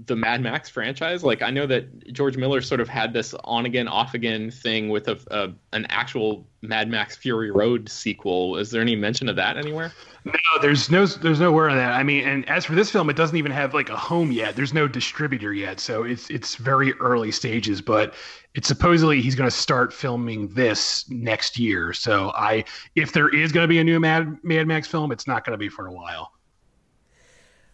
the 0.06 0.16
Mad 0.16 0.40
Max 0.40 0.68
franchise? 0.68 1.22
Like, 1.24 1.42
I 1.42 1.50
know 1.50 1.66
that 1.66 2.12
George 2.12 2.36
Miller 2.36 2.60
sort 2.60 2.80
of 2.80 2.88
had 2.88 3.12
this 3.12 3.34
on 3.44 3.66
again, 3.66 3.88
off 3.88 4.14
again 4.14 4.50
thing 4.50 4.88
with 4.88 5.08
a, 5.08 5.18
a 5.30 5.52
an 5.72 5.86
actual 5.88 6.46
Mad 6.62 6.88
Max 6.88 7.16
Fury 7.16 7.50
Road 7.50 7.88
sequel. 7.88 8.56
Is 8.56 8.70
there 8.70 8.82
any 8.82 8.96
mention 8.96 9.28
of 9.28 9.36
that 9.36 9.56
anywhere? 9.56 9.92
No, 10.24 10.32
there's 10.60 10.90
no 10.90 11.06
there's 11.06 11.40
no 11.40 11.50
word 11.50 11.70
on 11.70 11.76
that. 11.78 11.92
I 11.92 12.02
mean, 12.02 12.28
and 12.28 12.48
as 12.48 12.64
for 12.66 12.74
this 12.74 12.90
film, 12.90 13.08
it 13.08 13.16
doesn't 13.16 13.36
even 13.36 13.52
have 13.52 13.72
like 13.72 13.88
a 13.88 13.96
home 13.96 14.30
yet. 14.32 14.54
There's 14.54 14.74
no 14.74 14.86
distributor 14.86 15.54
yet, 15.54 15.80
so 15.80 16.02
it's 16.02 16.28
it's 16.28 16.56
very 16.56 16.92
early 16.94 17.30
stages. 17.30 17.80
But 17.80 18.14
it's 18.54 18.68
supposedly 18.68 19.22
he's 19.22 19.34
going 19.34 19.48
to 19.48 19.56
start 19.56 19.92
filming 19.92 20.48
this 20.48 21.08
next 21.08 21.58
year. 21.58 21.92
So 21.92 22.32
I, 22.34 22.64
if 22.96 23.12
there 23.12 23.28
is 23.28 23.52
going 23.52 23.64
to 23.64 23.68
be 23.68 23.78
a 23.78 23.84
new 23.84 24.00
Mad 24.00 24.36
Mad 24.42 24.66
Max 24.66 24.88
film, 24.88 25.12
it's 25.12 25.26
not 25.26 25.44
going 25.44 25.52
to 25.52 25.58
be 25.58 25.68
for 25.68 25.86
a 25.86 25.92
while. 25.92 26.32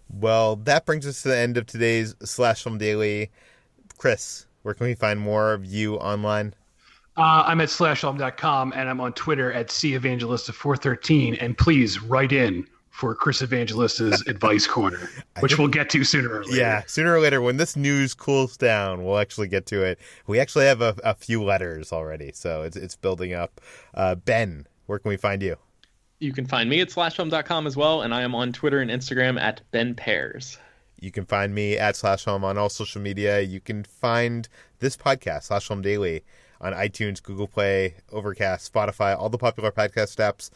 Well, 0.08 0.56
that 0.56 0.86
brings 0.86 1.06
us 1.06 1.22
to 1.22 1.28
the 1.28 1.36
end 1.36 1.56
of 1.56 1.66
today's 1.66 2.14
Slash 2.22 2.62
Film 2.62 2.78
Daily. 2.78 3.30
Chris, 3.98 4.46
where 4.62 4.74
can 4.74 4.86
we 4.86 4.94
find 4.94 5.20
more 5.20 5.52
of 5.52 5.64
you 5.64 5.96
online? 5.96 6.54
Uh, 7.16 7.44
I'm 7.46 7.60
at 7.60 7.68
slashfilm.com 7.68 8.72
and 8.76 8.88
I'm 8.88 9.00
on 9.00 9.12
Twitter 9.14 9.52
at 9.52 9.68
cevangelista413. 9.68 11.38
And 11.40 11.56
please 11.56 12.02
write 12.02 12.32
in 12.32 12.66
for 12.90 13.14
Chris 13.14 13.42
Evangelista's 13.42 14.22
advice 14.26 14.66
corner, 14.66 15.10
which 15.40 15.52
think, 15.52 15.58
we'll 15.58 15.68
get 15.68 15.90
to 15.90 16.02
sooner 16.02 16.30
or 16.30 16.44
later. 16.44 16.56
Yeah, 16.56 16.82
sooner 16.86 17.14
or 17.14 17.20
later, 17.20 17.42
when 17.42 17.58
this 17.58 17.76
news 17.76 18.14
cools 18.14 18.56
down, 18.56 19.04
we'll 19.04 19.18
actually 19.18 19.48
get 19.48 19.66
to 19.66 19.82
it. 19.82 19.98
We 20.26 20.40
actually 20.40 20.64
have 20.64 20.80
a, 20.80 20.96
a 21.04 21.14
few 21.14 21.44
letters 21.44 21.92
already, 21.92 22.32
so 22.32 22.62
it's 22.62 22.76
it's 22.76 22.96
building 22.96 23.34
up. 23.34 23.60
Uh, 23.92 24.14
ben, 24.14 24.66
where 24.86 24.98
can 24.98 25.10
we 25.10 25.18
find 25.18 25.42
you? 25.42 25.56
You 26.18 26.32
can 26.32 26.46
find 26.46 26.70
me 26.70 26.80
at 26.80 26.88
slashfilm.com 26.88 27.66
as 27.66 27.76
well, 27.76 28.00
and 28.02 28.14
I 28.14 28.22
am 28.22 28.34
on 28.34 28.52
Twitter 28.52 28.80
and 28.80 28.90
Instagram 28.90 29.38
at 29.38 29.60
Ben 29.70 29.94
Pears. 29.94 30.58
You 30.98 31.10
can 31.10 31.26
find 31.26 31.54
me 31.54 31.76
at 31.76 31.94
Slash 31.94 32.24
Slashfilm 32.24 32.42
on 32.42 32.56
all 32.56 32.70
social 32.70 33.02
media. 33.02 33.42
You 33.42 33.60
can 33.60 33.84
find 33.84 34.48
this 34.78 34.96
podcast, 34.96 35.44
Slash 35.44 35.68
Slashfilm 35.68 35.82
Daily, 35.82 36.24
on 36.58 36.72
iTunes, 36.72 37.22
Google 37.22 37.46
Play, 37.46 37.96
Overcast, 38.10 38.72
Spotify, 38.72 39.16
all 39.16 39.28
the 39.28 39.36
popular 39.36 39.70
podcast 39.70 40.16
apps. 40.16 40.48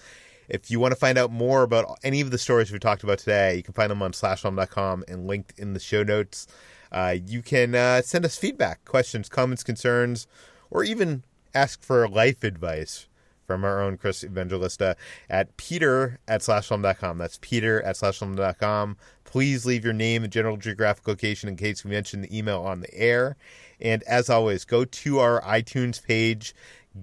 If 0.49 0.71
you 0.71 0.81
want 0.81 0.93
to 0.93 0.99
find 0.99 1.19
out 1.19 1.31
more 1.31 1.63
about 1.63 1.99
any 2.03 2.23
of 2.23 2.31
the 2.31 2.39
stories 2.39 2.73
we 2.73 2.79
talked 2.79 3.05
about 3.05 3.19
today, 3.19 3.57
you 3.57 3.63
can 3.63 3.75
find 3.75 3.91
them 3.91 4.01
on 4.01 4.13
slashfilm.com 4.13 5.05
and 5.07 5.27
linked 5.27 5.59
in 5.59 5.75
the 5.75 5.81
show 5.81 6.03
notes. 6.03 6.47
Uh, 6.91 7.17
you 7.27 7.43
can 7.43 7.75
uh, 7.75 8.01
send 8.01 8.25
us 8.25 8.39
feedback, 8.39 8.85
questions, 8.87 9.29
comments, 9.29 9.63
concerns, 9.63 10.27
or 10.71 10.83
even 10.85 11.23
ask 11.55 11.83
for 11.83 12.09
life 12.09 12.43
advice 12.43 13.07
from 13.51 13.65
our 13.65 13.83
own 13.83 13.97
Chris 13.97 14.23
Evangelista 14.23 14.95
at 15.29 15.57
peter 15.57 16.21
at 16.29 16.41
slashfilm.com. 16.41 17.19
That's 17.19 17.37
peter 17.41 17.83
at 17.83 17.97
slashfilm.com. 17.97 18.97
Please 19.25 19.67
leave 19.67 19.85
your 19.85 19.93
name 19.93 20.23
and 20.23 20.33
general 20.33 20.57
geographic 20.57 21.09
location 21.09 21.49
in 21.49 21.57
case 21.57 21.85
we 21.85 21.91
mention 21.91 22.21
the 22.23 22.39
email 22.39 22.61
on 22.61 22.79
the 22.79 22.95
air. 22.95 23.37
And 23.81 24.05
as 24.05 24.31
always, 24.31 24.65
go 24.65 24.85
to 24.85 25.19
our 25.19 25.43
iTunes 25.43 26.01
page, 26.01 26.55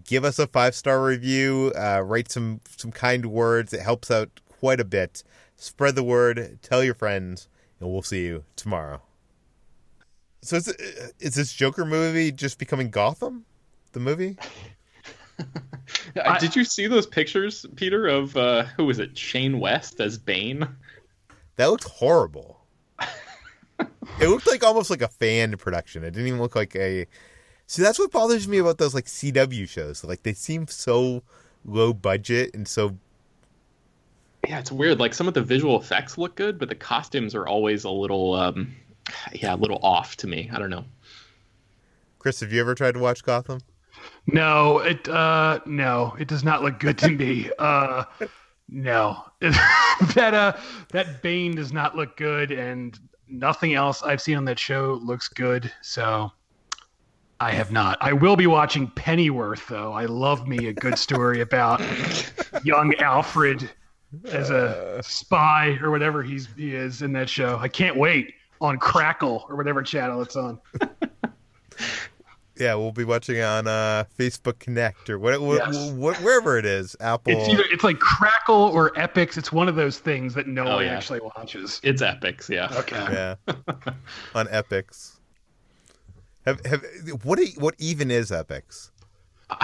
give 0.06 0.24
us 0.24 0.40
a 0.40 0.48
five 0.48 0.74
star 0.74 1.04
review, 1.04 1.74
uh, 1.76 2.00
write 2.00 2.32
some 2.32 2.62
some 2.78 2.94
kind 2.94 3.26
words. 3.26 3.74
It 3.74 3.82
helps 3.82 4.10
out 4.10 4.40
quite 4.48 4.80
a 4.80 4.86
bit. 4.86 5.26
Spread 5.58 5.96
the 5.96 6.04
word, 6.04 6.60
tell 6.62 6.82
your 6.82 6.94
friends, 6.94 7.50
and 7.82 7.92
we'll 7.92 8.04
see 8.04 8.24
you 8.24 8.46
tomorrow. 8.56 9.02
So 10.44 10.56
is, 10.56 10.70
is 11.20 11.36
this 11.36 11.52
Joker 11.52 11.84
movie 11.84 12.32
just 12.32 12.58
becoming 12.58 12.90
Gotham? 12.90 13.44
The 13.92 14.00
movie? 14.00 14.38
I, 16.26 16.40
Did 16.40 16.56
you 16.56 16.64
see 16.64 16.88
those 16.88 17.06
pictures, 17.06 17.66
Peter, 17.76 18.08
of 18.08 18.36
uh, 18.36 18.64
who 18.76 18.86
was 18.86 19.00
it, 19.00 19.18
Shane 19.18 19.60
West 19.60 20.00
as 20.00 20.18
Bane? 20.18 20.68
That 21.56 21.68
looked 21.68 21.86
horrible. 21.86 22.62
it 23.00 24.28
looked 24.28 24.48
like 24.48 24.64
almost 24.64 24.90
like 24.90 25.02
a 25.02 25.08
fan 25.08 25.56
production. 25.58 26.04
It 26.04 26.12
didn't 26.12 26.28
even 26.28 26.42
look 26.42 26.56
like 26.56 26.76
a. 26.76 27.06
See, 27.68 27.82
that's 27.82 28.00
what 28.00 28.12
bothers 28.12 28.48
me 28.48 28.60
about 28.60 28.78
those 28.78 28.94
like 28.94 29.06
CW 29.06 29.68
shows. 29.68 30.04
Like 30.04 30.24
they 30.24 30.34
seem 30.34 30.68
so 30.68 31.24
low 31.66 31.94
budget 31.94 32.54
and 32.54 32.68
so. 32.68 32.98
Yeah, 34.48 34.60
it's 34.60 34.72
weird. 34.72 35.00
Like 35.00 35.14
some 35.14 35.28
of 35.28 35.34
the 35.34 35.42
visual 35.42 35.80
effects 35.80 36.18
look 36.18 36.36
good, 36.36 36.58
but 36.58 36.70
the 36.70 36.76
costumes 36.76 37.36
are 37.36 37.46
always 37.48 37.84
a 37.84 37.90
little, 37.90 38.34
um, 38.34 38.74
yeah, 39.34 39.56
a 39.56 39.58
little 39.58 39.80
off 39.82 40.16
to 40.18 40.28
me. 40.28 40.50
I 40.54 40.60
don't 40.60 40.70
know. 40.70 40.86
Chris, 42.20 42.40
have 42.40 42.54
you 42.54 42.62
ever 42.62 42.74
tried 42.76 42.94
to 42.94 43.00
watch 43.00 43.24
Gotham? 43.24 43.60
No, 44.28 44.80
it 44.80 45.08
uh 45.08 45.60
no, 45.66 46.16
it 46.20 46.28
does 46.28 46.44
not 46.44 46.64
look 46.64 46.80
good 46.80 46.98
to 47.00 47.10
me. 47.10 47.50
Uh 47.60 48.04
no. 48.70 49.24
that 49.40 50.34
uh 50.34 50.58
that 50.92 51.22
Bane 51.22 51.56
does 51.56 51.72
not 51.72 51.96
look 51.96 52.18
good 52.18 52.52
and 52.52 53.00
nothing 53.30 53.74
else 53.74 54.04
I've 54.04 54.22
seen 54.22 54.38
on 54.38 54.46
that 54.46 54.60
show 54.60 55.00
looks 55.02 55.28
good. 55.30 55.72
So 55.82 56.32
I 57.40 57.52
have 57.52 57.72
not. 57.72 57.98
I 58.02 58.14
will 58.14 58.36
be 58.36 58.48
watching 58.48 58.88
Pennyworth 58.88 59.68
though. 59.68 59.94
I 59.94 60.06
love 60.06 60.48
me 60.48 60.68
a 60.68 60.74
good 60.74 60.98
story 60.98 61.42
about 61.42 61.82
young 62.64 62.94
Alfred 62.96 63.70
as 64.32 64.50
a 64.50 65.02
spy 65.04 65.78
or 65.82 65.92
whatever 65.92 66.24
he's 66.24 66.48
he 66.58 66.76
is 66.76 67.02
in 67.02 67.14
that 67.14 67.30
show. 67.30 67.58
I 67.60 67.68
can't 67.68 67.96
wait 67.96 68.34
on 68.60 68.78
Crackle 68.78 69.46
or 69.50 69.56
whatever 69.56 69.84
channel 69.84 70.22
it's 70.22 70.36
on. 70.36 70.60
Yeah, 72.60 72.76
we'll 72.76 72.92
be 72.92 73.04
watching 73.04 73.42
on 73.42 73.68
uh, 73.68 74.06
Facebook 74.18 74.60
Connect 74.60 75.10
or 75.10 75.20
what, 75.20 75.40
what, 75.42 75.62
yes. 75.66 75.92
what, 75.92 76.18
wherever 76.18 76.58
it 76.58 76.66
is. 76.66 76.96
Apple. 77.00 77.34
It's 77.34 77.50
either 77.50 77.64
it's 77.72 77.84
like 77.84 78.00
Crackle 78.00 78.56
or 78.56 78.92
Epix. 78.92 79.38
It's 79.38 79.52
one 79.52 79.68
of 79.70 79.76
those 79.76 80.00
things 80.00 80.34
that 80.34 80.48
no 80.48 80.66
oh, 80.66 80.76
one 80.76 80.86
yeah. 80.86 80.96
actually 80.96 81.22
watches. 81.22 81.80
It's 81.84 82.02
Epix, 82.02 82.50
yeah. 82.50 82.70
Okay. 82.78 82.96
Yeah. 82.96 83.36
on 84.36 84.48
Epix. 84.48 85.18
Have 86.46 86.66
have 86.66 86.84
what 87.24 87.40
what 87.58 87.76
even 87.78 88.10
is 88.10 88.32
Epix? 88.32 88.92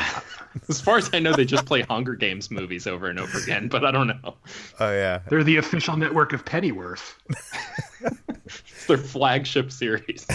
As 0.70 0.80
far 0.80 0.98
as 0.98 1.10
I 1.14 1.20
know, 1.20 1.34
they 1.34 1.46
just 1.46 1.66
play 1.66 1.82
Hunger 1.82 2.16
Games 2.16 2.50
movies 2.50 2.88
over 2.88 3.08
and 3.08 3.20
over 3.20 3.38
again, 3.38 3.68
but 3.68 3.84
I 3.84 3.92
don't 3.92 4.08
know. 4.08 4.36
Oh 4.80 4.92
yeah, 4.92 5.20
they're 5.28 5.44
the 5.44 5.58
official 5.58 5.98
network 5.98 6.32
of 6.32 6.46
Pennyworth. 6.46 7.18
it's 8.46 8.86
their 8.88 8.98
flagship 8.98 9.72
series. 9.72 10.28